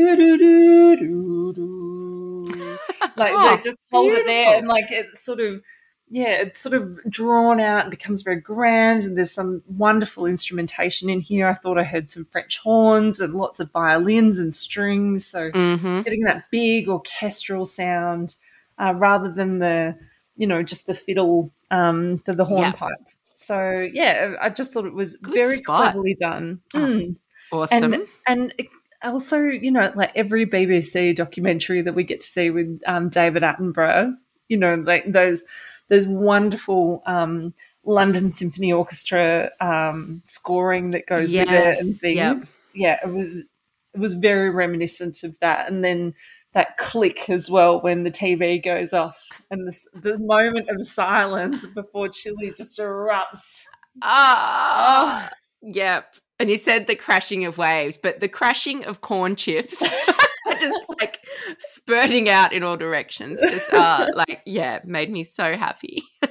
[3.16, 5.62] like Oh, they just hold it there and like it's sort of,
[6.10, 9.04] yeah, it's sort of drawn out and becomes very grand.
[9.04, 11.46] And there's some wonderful instrumentation in here.
[11.48, 15.24] I thought I heard some French horns and lots of violins and strings.
[15.26, 16.02] So Mm-hmm.
[16.02, 18.34] getting that big orchestral sound
[18.78, 19.96] uh, rather than the
[20.36, 22.72] you know just the fiddle um, for the Yeah.
[22.72, 23.06] hornpipe.
[23.34, 25.92] So yeah, I just thought it was Good very spot.
[25.92, 26.60] cleverly done.
[26.74, 27.16] Mm.
[27.52, 27.94] Awesome.
[27.94, 28.66] And and it-
[29.02, 33.42] also you know like every BBC documentary that we get to see with um, David
[33.42, 34.14] Attenborough,
[34.48, 35.42] you know like those
[35.90, 37.02] those wonderful.
[37.04, 42.16] Um, London Symphony Orchestra um, scoring that goes with it and things.
[42.16, 42.36] yep.
[42.74, 43.50] Yeah, it was
[43.94, 45.70] it was very reminiscent of that.
[45.70, 46.14] And then
[46.52, 51.66] that click as well when the TV goes off and this, the moment of silence
[51.66, 53.64] before Chili just erupts.
[54.02, 55.30] Ah,
[55.62, 56.16] yep.
[56.38, 59.80] And you said the crashing of waves, but the crashing of corn chips,
[60.60, 61.18] just like
[61.58, 66.02] spurting out in all directions, just uh, like yeah, made me so happy.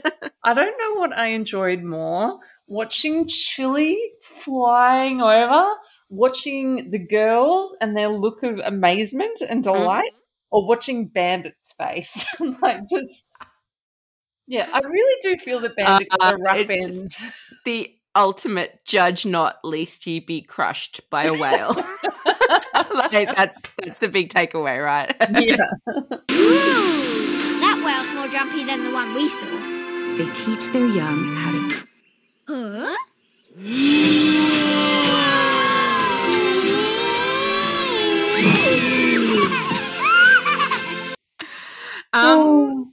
[0.43, 5.67] I don't know what I enjoyed more watching Chili flying over,
[6.09, 10.17] watching the girls and their look of amazement and delight,
[10.51, 12.25] or watching Bandit's face.
[12.61, 13.36] like just.
[14.47, 17.11] Yeah, I really do feel that Bandit got a Uh, rough end.
[17.65, 21.75] The ultimate judge not, least ye be crushed by a whale.
[23.11, 25.15] like that's that's the big takeaway, right?
[25.39, 25.55] yeah.
[26.31, 29.45] Ooh, that whale's more jumpy than the one we saw.
[30.17, 31.87] They teach their young how to
[32.47, 32.95] Huh?
[42.11, 42.87] Um, Oh.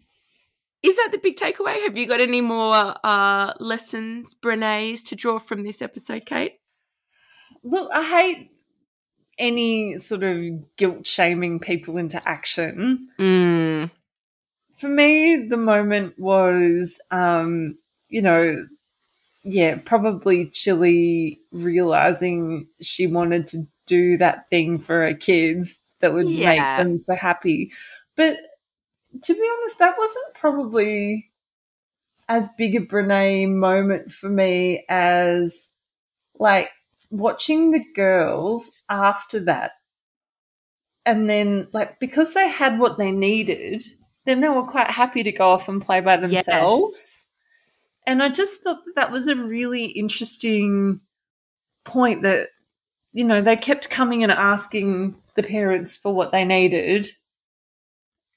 [0.82, 1.80] is that the big takeaway?
[1.82, 6.58] Have you got any more uh, lessons, Brene's, to draw from this episode, Kate?
[7.64, 8.50] Look, I hate
[9.38, 13.08] any sort of guilt shaming people into action.
[13.18, 13.90] Mm,
[14.76, 17.78] For me, the moment was, um,
[18.08, 18.66] you know,
[19.44, 26.26] yeah, probably Chili realizing she wanted to do that thing for her kids that would
[26.26, 26.54] Yeah.
[26.54, 27.72] make them so happy.
[28.16, 28.38] But
[29.22, 31.30] to be honest, that wasn't probably
[32.28, 35.70] as big a Brene moment for me as
[36.38, 36.70] like
[37.10, 39.72] watching the girls after that.
[41.04, 43.84] And then, like, because they had what they needed,
[44.24, 46.92] then they were quite happy to go off and play by themselves.
[46.94, 47.28] yes.
[48.08, 51.00] And I just thought that, that was a really interesting
[51.84, 52.48] point that,
[53.12, 57.08] you know, they kept coming and asking the parents for what they needed.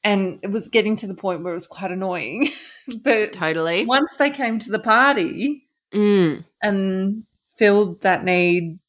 [0.04, 2.50] And it was getting to the point where it was quite annoying.
[3.04, 3.86] but Totally.
[3.86, 7.24] once they came to the party Mm, and
[7.60, 8.80] filled that need,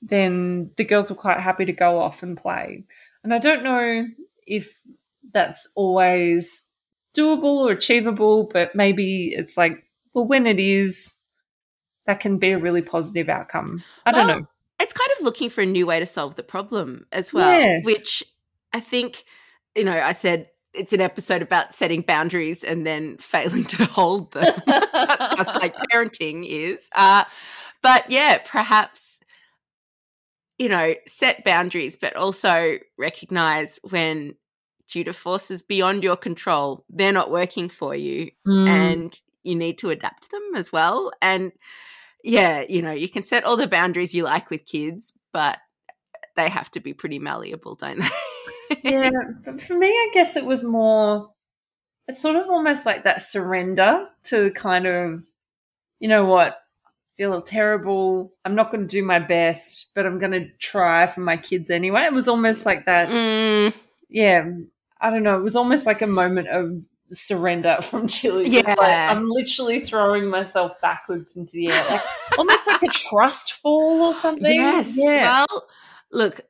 [0.00, 2.84] then the girls were quite happy to go off and play.
[3.22, 4.06] And I don't know
[4.46, 4.78] if
[5.32, 6.62] that's always
[7.16, 9.84] doable or achievable, but maybe it's like,
[10.14, 11.16] well, when it is,
[12.06, 13.82] that can be a really positive outcome.
[14.06, 14.46] I don't know.
[14.80, 17.78] It's kind of looking for a new way to solve the problem as well, Yeah.
[17.82, 18.22] which
[18.72, 19.24] I think,
[19.74, 24.32] you know, I said it's an episode about setting boundaries and then failing to hold
[24.32, 24.52] them,
[25.36, 26.88] just like parenting is.
[26.94, 27.24] Uh,
[27.84, 29.20] but yeah, perhaps,
[30.56, 34.36] you know, set boundaries, but also recognize when
[34.88, 38.68] due to forces beyond your control, they're not working for you Mm.
[38.68, 41.12] and you need to adapt them as well.
[41.20, 41.52] And
[42.22, 45.58] yeah, you know, you can set all the boundaries you like with kids, but
[46.36, 48.80] they have to be pretty malleable, don't they?
[48.82, 49.10] yeah,
[49.44, 51.32] but for me, I guess it was more,
[52.08, 55.24] it's sort of almost like that surrender to kind of,
[56.00, 56.63] you know what,
[57.16, 58.32] feel terrible.
[58.44, 61.70] I'm not going to do my best, but I'm going to try for my kids
[61.70, 62.02] anyway.
[62.02, 63.08] It was almost like that.
[63.08, 63.74] Mm,
[64.08, 64.48] Yeah,
[65.00, 65.38] I don't know.
[65.38, 66.80] It was almost like a moment of
[67.12, 68.48] surrender from Chili.
[68.48, 68.62] Yeah.
[68.76, 72.02] like, I'm literally throwing myself backwards into the air, like
[72.38, 74.44] almost like a trust fall or something.
[74.54, 74.94] yes.
[74.98, 75.22] Yeah.
[75.48, 75.66] Well,
[76.10, 76.40] look,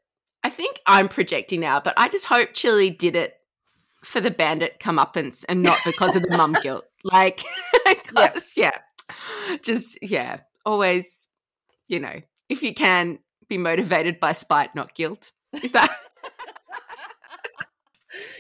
[0.42, 3.34] I think I'm projecting now, but I just hope Chili did it
[4.04, 6.84] for the bandit comeuppance and not because of the mum guilt.
[7.02, 7.42] Like,
[8.14, 8.78] 'cause, yeah,
[9.62, 11.28] just yeah, always,
[11.88, 15.32] you know, if you can be motivated by spite, not guilt.
[15.62, 15.90] Is that?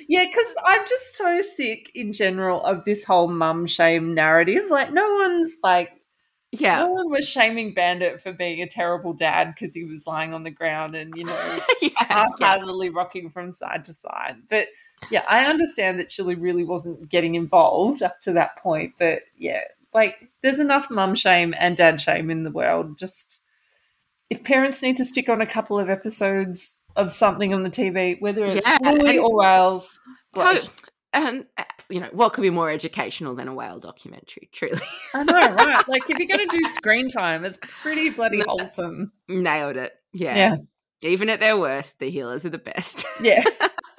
[0.08, 4.64] Yeah, because I'm just so sick in general of this whole mum shame narrative.
[4.70, 5.92] Like, no one's like,
[6.52, 6.80] Yeah.
[6.80, 10.44] no one was shaming Bandit for being a terrible dad because he was lying on
[10.44, 12.06] the ground and, you know, yeah, yeah.
[12.08, 14.36] half-heartedly rocking from side to side.
[14.48, 14.68] But
[15.10, 18.94] yeah, I understand that Chili really wasn't getting involved up to that point.
[18.98, 19.62] But yeah,
[19.94, 22.98] like there's enough mum shame and dad shame in the world.
[22.98, 23.40] Just
[24.30, 28.20] if parents need to stick on a couple of episodes of something on the TV,
[28.20, 29.98] whether it's Yeah, Bluey and- or whales,
[30.34, 30.62] great.
[30.62, 30.70] To-
[31.12, 34.48] and uh, you know what could be more educational than a whale documentary?
[34.52, 34.80] Truly
[35.14, 35.84] I know, right?
[35.88, 39.12] Like if you're going to do screen time, it's pretty bloody wholesome.
[39.28, 39.92] nailed it.
[40.12, 40.34] Yeah.
[40.36, 40.56] Yeah.
[41.02, 43.04] Even at their worst, the Heelers are the best.
[43.22, 43.44] Yeah.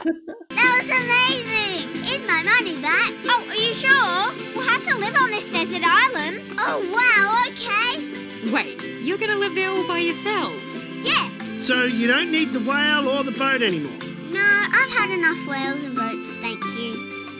[0.03, 2.03] That was amazing!
[2.03, 3.11] Is my money back?
[3.25, 4.54] Oh, are you sure?
[4.95, 6.41] We'll have to live on this desert island.
[6.57, 8.51] Oh, wow, okay.
[8.51, 10.83] Wait, you're gonna live there all by yourselves?
[11.03, 11.29] Yeah.
[11.59, 13.91] So you don't need the whale or the boat anymore.
[14.29, 16.93] No, I've had enough whales and boats, thank you.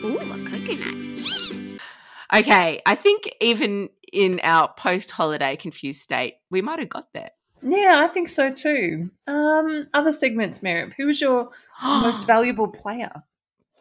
[0.04, 1.80] Ooh, a coconut.
[2.34, 7.30] okay, I think even in our post-holiday confused state, we might have got there.
[7.62, 9.10] Yeah, I think so too.
[9.26, 10.92] Um, other segments, Mary.
[10.98, 11.50] Who was your
[11.82, 13.22] most valuable player?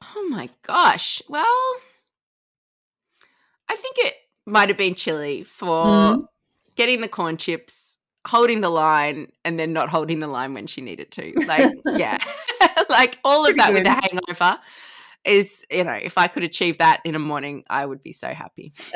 [0.02, 1.22] Oh my gosh.
[1.28, 1.46] Well,
[3.70, 6.28] I think it might have been Chili for Mm.
[6.76, 7.98] getting the corn chips,
[8.28, 11.34] holding the line, and then not holding the line when she needed to.
[11.48, 12.18] Like, yeah.
[12.90, 13.88] like all of Pretty that with good.
[13.88, 14.60] a hangover
[15.24, 18.28] is, you know, if I could achieve that in a morning, I would be so
[18.34, 18.74] happy.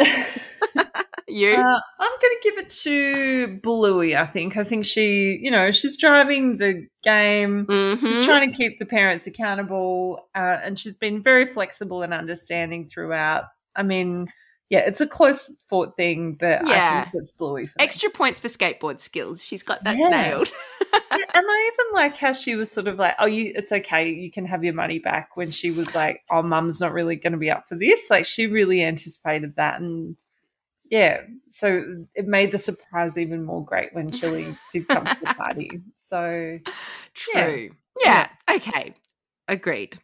[1.27, 1.53] you?
[1.53, 4.15] Uh, I'm going to give it to Bluey.
[4.17, 4.57] I think.
[4.57, 7.65] I think she, you know, she's driving the game.
[7.65, 7.99] Mhm.
[8.01, 12.87] She's trying to keep the parents accountable, uh, and she's been very flexible and understanding
[12.87, 13.45] throughout.
[13.75, 14.27] I mean,
[14.69, 16.99] yeah, it's a close fought thing, but Yeah.
[17.05, 17.83] I think it's Bluey for me.
[17.85, 19.43] Extra points for skateboard skills.
[19.43, 20.09] She's got that Yeah.
[20.09, 20.51] nailed.
[21.11, 24.09] Yeah, and I even like how she was sort of like, "Oh, you, it's okay,
[24.09, 27.33] you can have your money back." When she was like, "Oh, mum's not really going
[27.33, 30.15] to be up for this," like she really anticipated that, and
[30.89, 35.33] yeah, so it made the surprise even more great when Chili did come to the
[35.33, 35.81] party.
[35.97, 36.59] So,
[37.15, 37.71] True.
[38.03, 38.29] Yeah.
[38.49, 38.93] Okay.
[39.47, 39.97] Agreed.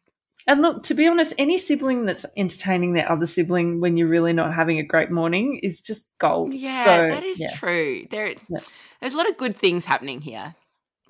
[0.48, 4.34] And look, to be honest, any sibling that's entertaining their other sibling when you're really
[4.34, 6.54] not having a great morning is just gold.
[6.54, 7.52] Yeah, so, that is yeah.
[7.56, 8.06] true.
[8.10, 8.60] There, Yeah.
[9.00, 10.56] there's a lot of good things happening here.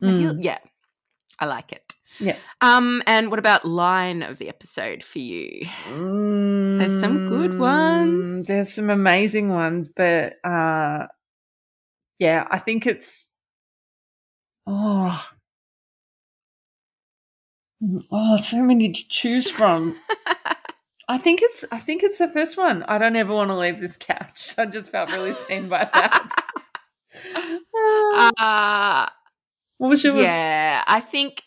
[0.02, 0.44] Mm.
[0.44, 0.60] yeah,
[1.40, 1.94] I like it.
[2.20, 2.38] Yeah.
[2.62, 5.68] Um, and what about line of the episode for you?
[5.86, 8.28] There's some good ones.
[8.28, 11.08] Mm, There's some amazing ones, but uh
[12.20, 13.30] yeah, I think it's
[14.68, 15.22] oh
[18.12, 20.00] oh so many to choose from.
[21.08, 22.84] I think it's I think it's the first one.
[22.84, 24.56] I don't ever want to leave this couch.
[24.58, 26.32] I just felt really seen by that.
[28.38, 29.08] Uh,
[29.78, 31.42] what was your yeah, I think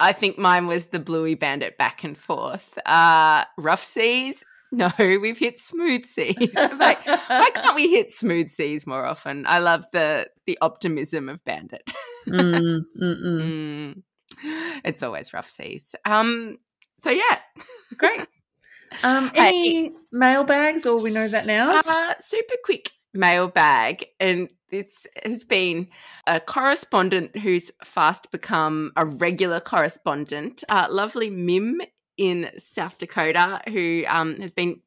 [0.00, 2.78] I think mine was the Bluey Bandit back and forth.
[2.84, 4.44] Uh, rough seas.
[4.72, 6.54] No, we've hit smooth seas.
[6.54, 9.46] Like, why can't we hit smooth seas more often?
[9.46, 11.90] I love the the optimism of Bandit.
[12.26, 13.40] Mm, mm, mm.
[13.40, 14.02] Mm.
[14.84, 15.94] It's always rough seas.
[16.04, 16.58] Um.
[16.98, 17.38] So yeah,
[17.96, 18.26] Great.
[19.02, 19.48] Um, Hey.
[19.48, 21.70] any mailbags, or we know that now?
[21.70, 25.88] Uh, super quick mailbag, and it's has been
[26.26, 30.64] a correspondent who's fast become a regular correspondent.
[30.68, 31.80] Uh, lovely Mim
[32.16, 34.80] in South Dakota, who um, has been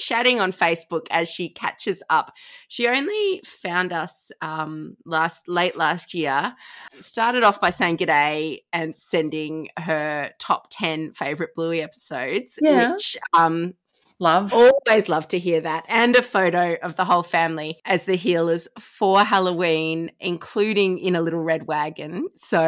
[0.00, 2.32] chatting on Facebook as she catches up.
[2.68, 6.54] She only found us um, last late last year.
[6.92, 12.92] Started off by saying g'day and sending her top ten favorite Bluey episodes, Yeah.
[12.92, 13.74] which um,
[14.18, 14.54] Love.
[14.54, 15.84] Always love to hear that.
[15.88, 21.20] And a photo of the whole family as the Heelers for Halloween, including in a
[21.20, 22.28] little red wagon.
[22.34, 22.66] So,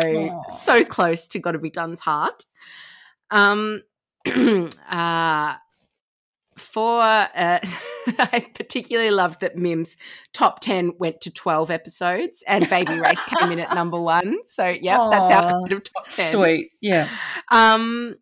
[0.50, 2.44] so close to Gotta Be Done's heart.
[3.30, 3.82] Um,
[4.26, 5.54] uh,
[6.58, 7.28] for, uh,
[8.18, 9.96] I particularly loved that Mim's
[10.32, 14.38] top 10 went to 12 episodes and Baby Race came in at number one.
[14.44, 16.32] So, yeah, that's our kind of top 10.
[16.32, 16.72] Sweet.
[16.80, 17.08] Yeah.
[17.50, 18.16] Um,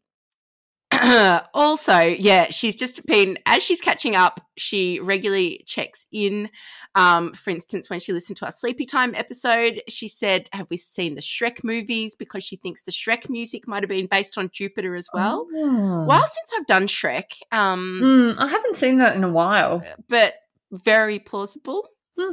[1.55, 4.41] also, yeah, she's just been as she's catching up.
[4.57, 6.51] She regularly checks in.
[6.95, 10.77] Um, for instance, when she listened to our Sleepy Time episode, she said, "Have we
[10.79, 14.49] seen the Shrek movies?" Because she thinks the Shrek music might have been based on
[14.53, 15.47] Jupiter as well.
[15.55, 16.05] Oh.
[16.09, 19.83] Well, since I've done Shrek, um, Hmm, I haven't seen that in a while.
[20.09, 20.35] but
[20.73, 21.87] very plausible.
[22.19, 22.33] Hmm.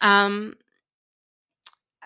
[0.00, 0.54] Um,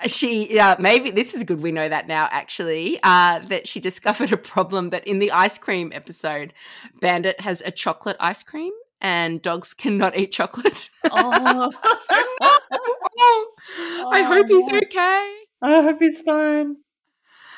[0.07, 1.63] she, yeah, maybe this is good.
[1.63, 5.59] We know that now, actually, uh, that she discovered a problem that in the ice
[5.59, 6.53] cream episode,
[7.01, 10.91] Bandit has a chocolate ice cream and dogs cannot eat chocolate.
[13.21, 15.35] Oh, I hope he's okay.
[15.63, 16.77] I hope he's fine.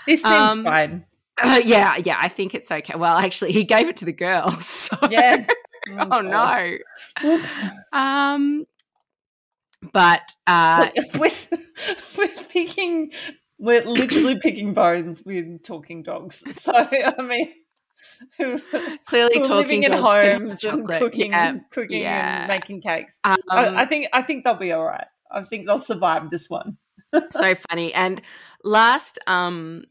[0.07, 1.05] He seems Um, fine.
[1.43, 2.95] Uh, yeah, yeah, I think it's okay.
[2.97, 4.65] Well, actually, he gave it to the girls.
[4.91, 4.97] So.
[5.11, 5.47] Yeah.
[5.93, 6.25] oh God.
[6.25, 6.77] no.
[7.23, 7.63] Whoops.
[7.93, 8.67] Um,
[9.93, 11.31] but uh, we're,
[12.19, 13.13] we're picking,
[13.59, 16.43] we're literally picking bones with talking dogs.
[16.53, 17.53] So, I mean,
[18.39, 18.61] who,
[19.07, 22.41] clearly who talking living in homes and cooking, Yeah, cooking yeah.
[22.41, 23.19] and making cakes.
[23.25, 25.07] Um, I, I think I think they'll be all right.
[25.31, 26.77] I think they'll survive this one.
[27.31, 27.95] so funny.
[27.95, 28.21] And
[28.65, 29.85] last, um,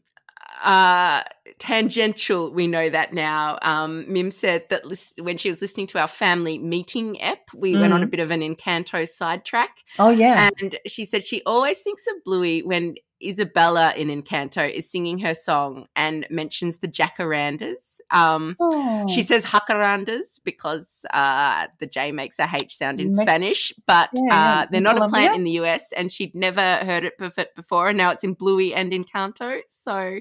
[0.64, 1.22] uh,
[1.58, 3.58] tangential, we know that now.
[3.62, 7.76] Um, Mim said that lis- when she was listening to our family meeting ep, we
[7.76, 8.10] went on a Mm.
[8.10, 9.78] bit of an Encanto sidetrack.
[9.98, 14.90] Oh yeah, And she said she always thinks of Bluey when Isabella in Encanto is
[14.90, 18.00] singing her song and mentions the jacarandas.
[18.10, 19.06] Um, Oh.
[19.08, 24.10] She says jacarandas because uh, the J makes a H sound in Mex- Spanish, but
[24.12, 27.18] Yeah, uh, they're not a plant in the US, and she'd never heard it
[27.54, 29.60] before, and now it's in Bluey and Encanto.
[29.66, 30.20] So,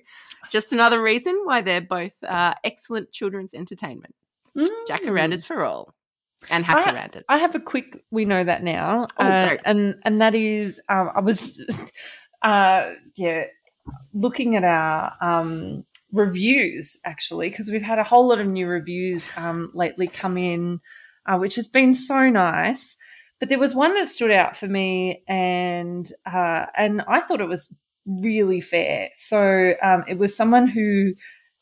[0.50, 4.16] just another reason why they're both uh, excellent children's entertainment.
[4.58, 4.68] Mm.
[4.88, 5.93] Jacarandas for all,
[6.50, 7.24] and I- jacarandas.
[7.30, 8.04] I have a quick.
[8.12, 11.64] We know that now, Oh, uh, and and that is, um, I was,
[12.42, 13.46] uh, yeah,
[14.14, 19.30] looking at our um, reviews actually because we've had a whole lot of new reviews
[19.38, 20.80] um, lately come in,
[21.26, 22.98] uh, which has been so nice.
[23.40, 27.48] But there was one that stood out for me, and uh, and I thought it
[27.48, 27.74] was
[28.06, 29.10] really fair.
[29.18, 31.14] So um, it was someone who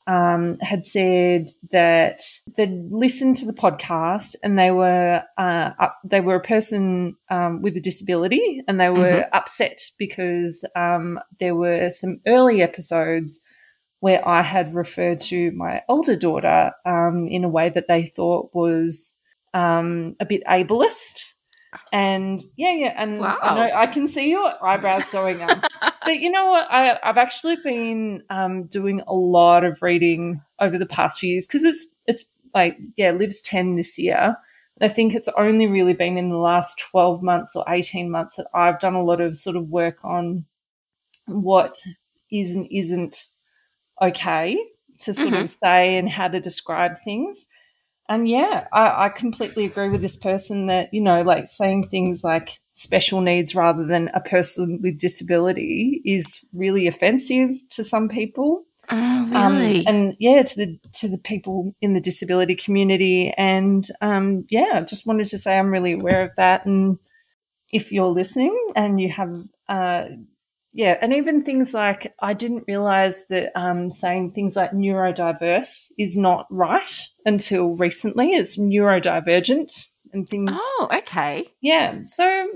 [0.07, 2.21] um, had said that
[2.55, 7.61] they'd listened to the podcast and they were uh, up, they were a person um,
[7.61, 13.41] with a disability and they were upset because um, there were some early episodes
[13.99, 18.51] where I had referred to my older daughter um, in a way that they thought
[18.53, 19.13] was
[19.53, 21.33] um, a bit ableist.
[21.91, 23.37] And yeah, yeah, and Wow.
[23.41, 25.65] I, know, I can see your eyebrows going up
[26.07, 26.67] but you know what?
[26.71, 31.45] I, I've actually been um, doing a lot of reading over the past few years
[31.45, 34.37] because it's it's like yeah, lives ten this year.
[34.79, 38.37] And I think it's only really been in the last twelve months or eighteen months
[38.37, 40.45] that I've done a lot of sort of work on
[41.25, 41.75] what
[42.31, 43.25] is and isn't
[44.01, 44.57] okay
[44.99, 47.49] to sort of say and how to describe things.
[48.07, 52.23] And yeah, I, I completely agree with this person that, you know, like saying things
[52.23, 58.63] like special needs rather than a person with disability is really offensive to some people.
[58.89, 58.95] oh,
[59.33, 59.85] Um, really?
[59.87, 63.33] and yeah, to the to the people in the disability community.
[63.35, 66.65] And um, yeah, I just wanted to say I'm really aware of that.
[66.67, 66.99] And
[67.71, 69.35] if you're listening and you have
[69.67, 70.05] uh,
[70.71, 76.15] yeah, and even things like I didn't realize that um, saying things like neurodiverse is
[76.15, 78.33] not right until recently.
[78.33, 80.51] It's neurodivergent and things.
[80.53, 81.47] oh, okay.
[81.59, 82.47] Yeah, so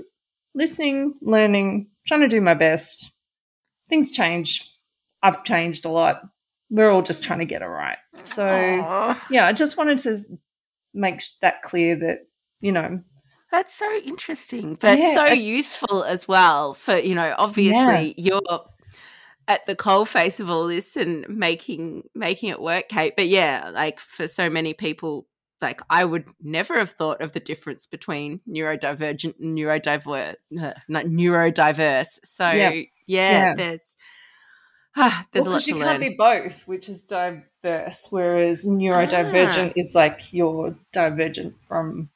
[0.54, 3.10] listening, learning, trying to do my best.
[3.88, 4.68] Things change.
[5.22, 6.22] I've changed a lot.
[6.70, 7.98] We're all just trying to get it right.
[8.24, 9.26] So Aw.
[9.30, 10.16] yeah, I just wanted to
[10.94, 12.26] make that clear that
[12.60, 13.00] you know
[13.50, 16.74] That's so interesting, but Yeah, so useful as well.
[16.74, 18.40] For you know, obviously you're
[19.48, 23.14] at the coal face of all this and making making it work, Kate.
[23.16, 25.26] But yeah, like for so many people,
[25.62, 32.18] like I would never have thought of the difference between neurodivergent and neurodiverse, not neurodiverse.
[32.24, 32.70] So Yeah.
[33.06, 33.54] yeah, Yeah.
[33.56, 33.96] there's
[34.96, 39.72] ah, there's Well, a lot to you can't be both, which is diverse, whereas neurodivergent
[39.76, 42.10] is like you're divergent from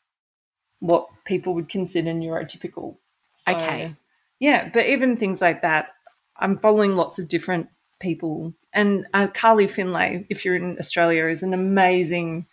[0.80, 2.96] what people would consider neurotypical.
[3.34, 3.96] So, Okay.
[4.38, 5.88] Yeah, but even things like that,
[6.38, 7.68] I'm following lots of different
[8.00, 8.52] people.
[8.72, 12.46] And uh, Carly Findlay, if you're in Australia, is an amazing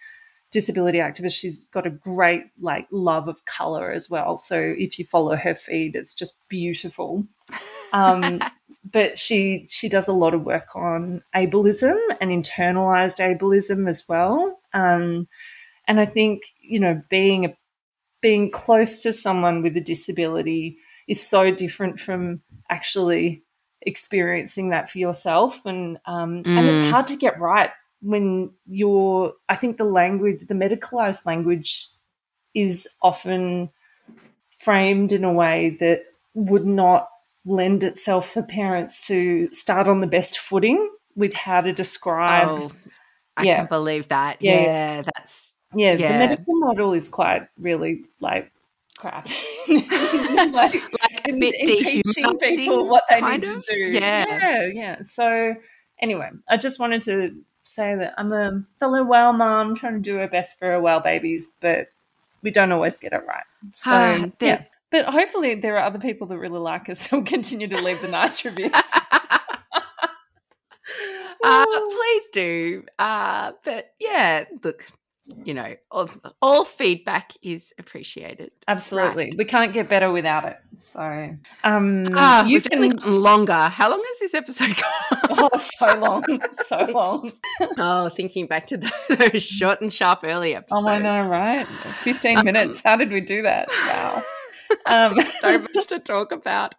[0.54, 1.34] disability activist.
[1.34, 4.38] She's got a great like love of color as well.
[4.38, 7.26] So if you follow her feed, it's just beautiful.
[7.92, 8.40] Um,
[8.92, 14.60] but she she does a lot of work on ableism and internalized ableism as well.
[14.74, 15.28] Um,
[15.88, 17.58] and I think you know being a,
[18.22, 20.78] being close to someone with a disability
[21.08, 23.44] is so different from actually
[23.82, 26.92] experiencing that for yourself, and um, and it's Mm.
[26.92, 27.72] hard to get right
[28.04, 31.88] when you're, I think the language, the medicalized language
[32.54, 33.70] is often
[34.56, 37.10] framed in a way that would not
[37.46, 42.48] lend itself for parents to start on the best footing with how to describe.
[42.48, 42.72] Oh,
[43.38, 43.58] I yeah.
[43.58, 44.38] can believe that.
[44.42, 45.02] Yeah, Yeah, yeah.
[45.02, 48.52] that's yeah, the medical model is quite really like
[48.98, 49.28] crap.
[49.68, 53.66] like, like a in- bit in teaching people what they need of.
[53.66, 53.92] to do.
[53.92, 54.26] Yeah.
[54.28, 54.98] yeah, yeah.
[55.04, 55.56] So
[56.00, 60.18] anyway, I just wanted to say that I'm a fellow whale mom trying to do
[60.18, 61.88] her best for her whale babies, but
[62.42, 63.46] we don't always get it right.
[63.76, 64.64] So Ah, yeah.
[64.92, 68.08] But hopefully there are other people that really like us who'll continue to leave the
[68.08, 68.72] nice reviews.
[71.44, 72.84] uh, please do.
[73.00, 74.88] Uh, but yeah, look,
[75.44, 76.10] you know, all,
[76.42, 78.52] all feedback is appreciated.
[78.68, 79.26] Absolutely.
[79.26, 79.36] Right.
[79.38, 80.58] We can't get better without it.
[80.80, 81.02] So
[81.64, 83.54] um Ah, you we've definitely can gotten longer.
[83.54, 85.20] How long has this episode gone?
[85.36, 86.24] Oh, so long.
[86.66, 87.32] So long.
[87.78, 90.84] oh, thinking back to those short and sharp early episodes.
[90.86, 91.66] Oh, I know, right?
[91.68, 92.82] 15 minutes.
[92.84, 93.70] How did we do that?
[93.70, 94.24] Wow.
[94.86, 96.76] Um, so much to talk about.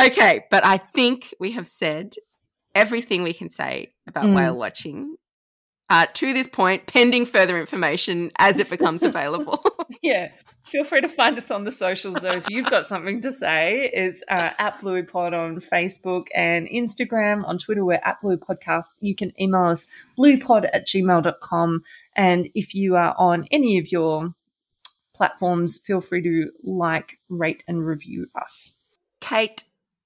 [0.00, 2.14] Okay, but I think we have said
[2.74, 4.34] everything we can say about Mm.
[4.36, 5.16] whale watching
[5.90, 9.64] uh, to this point, pending further information as it becomes available.
[10.02, 10.30] yeah.
[10.64, 12.22] Feel free to find us on the socials.
[12.22, 16.66] So if you've got something to say, it's uh, at Bluey Pod on Facebook and
[16.68, 17.46] Instagram.
[17.46, 18.96] On Twitter, we're at Bluey Podcast.
[19.02, 21.82] You can email us blueypod at gmail.com.
[22.16, 24.34] And if you are on any of your
[25.14, 28.74] platforms, feel free to like, rate, and review us.
[29.20, 29.64] Kate,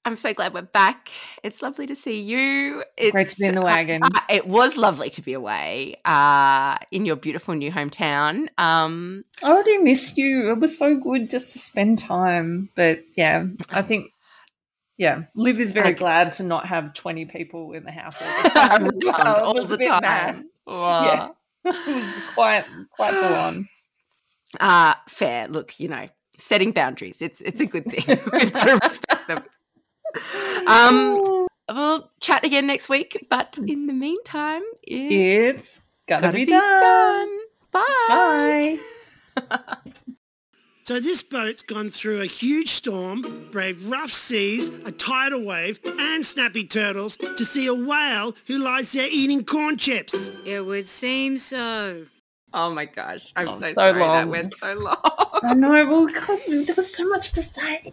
[0.08, 1.10] I'm so glad we're back.
[1.42, 2.82] It's lovely to see you.
[2.96, 4.02] It's, Great to be in the wagon.
[4.02, 8.48] uh, it was lovely to be away uh, in your beautiful new hometown.
[8.56, 10.50] Um, I already missed you.
[10.50, 12.70] It was so good just to spend time.
[12.74, 14.12] But yeah, I think,
[14.96, 18.48] yeah, Liv is very glad to not have 20 people in the house all the
[18.54, 19.14] time as well.
[19.14, 20.48] It all was the time.
[20.66, 21.04] Wow.
[21.04, 21.28] Yeah.
[21.86, 22.64] it was quite,
[22.96, 23.68] quite full on.
[24.58, 25.48] Uh, fair.
[25.48, 27.20] Look, you know, setting boundaries.
[27.20, 28.18] It's it's a good thing.
[28.32, 29.44] We've got to respect them.
[30.66, 36.46] Um, we'll chat again next week, but in the meantime, it's, It's gotta, gotta be,
[36.46, 37.38] done.
[37.72, 38.78] Bye.
[39.36, 39.74] Bye.
[40.84, 46.24] So this boat's gone through a huge storm, braved rough seas, a tidal wave and
[46.24, 50.30] snappy turtles to see a whale who lies there eating corn chips.
[50.46, 52.06] It would seem so.
[52.54, 54.96] Oh my gosh, I'm Oh, so, so sorry that went so long.
[55.42, 55.68] I know.
[55.68, 57.92] Well, God, there was so much to say.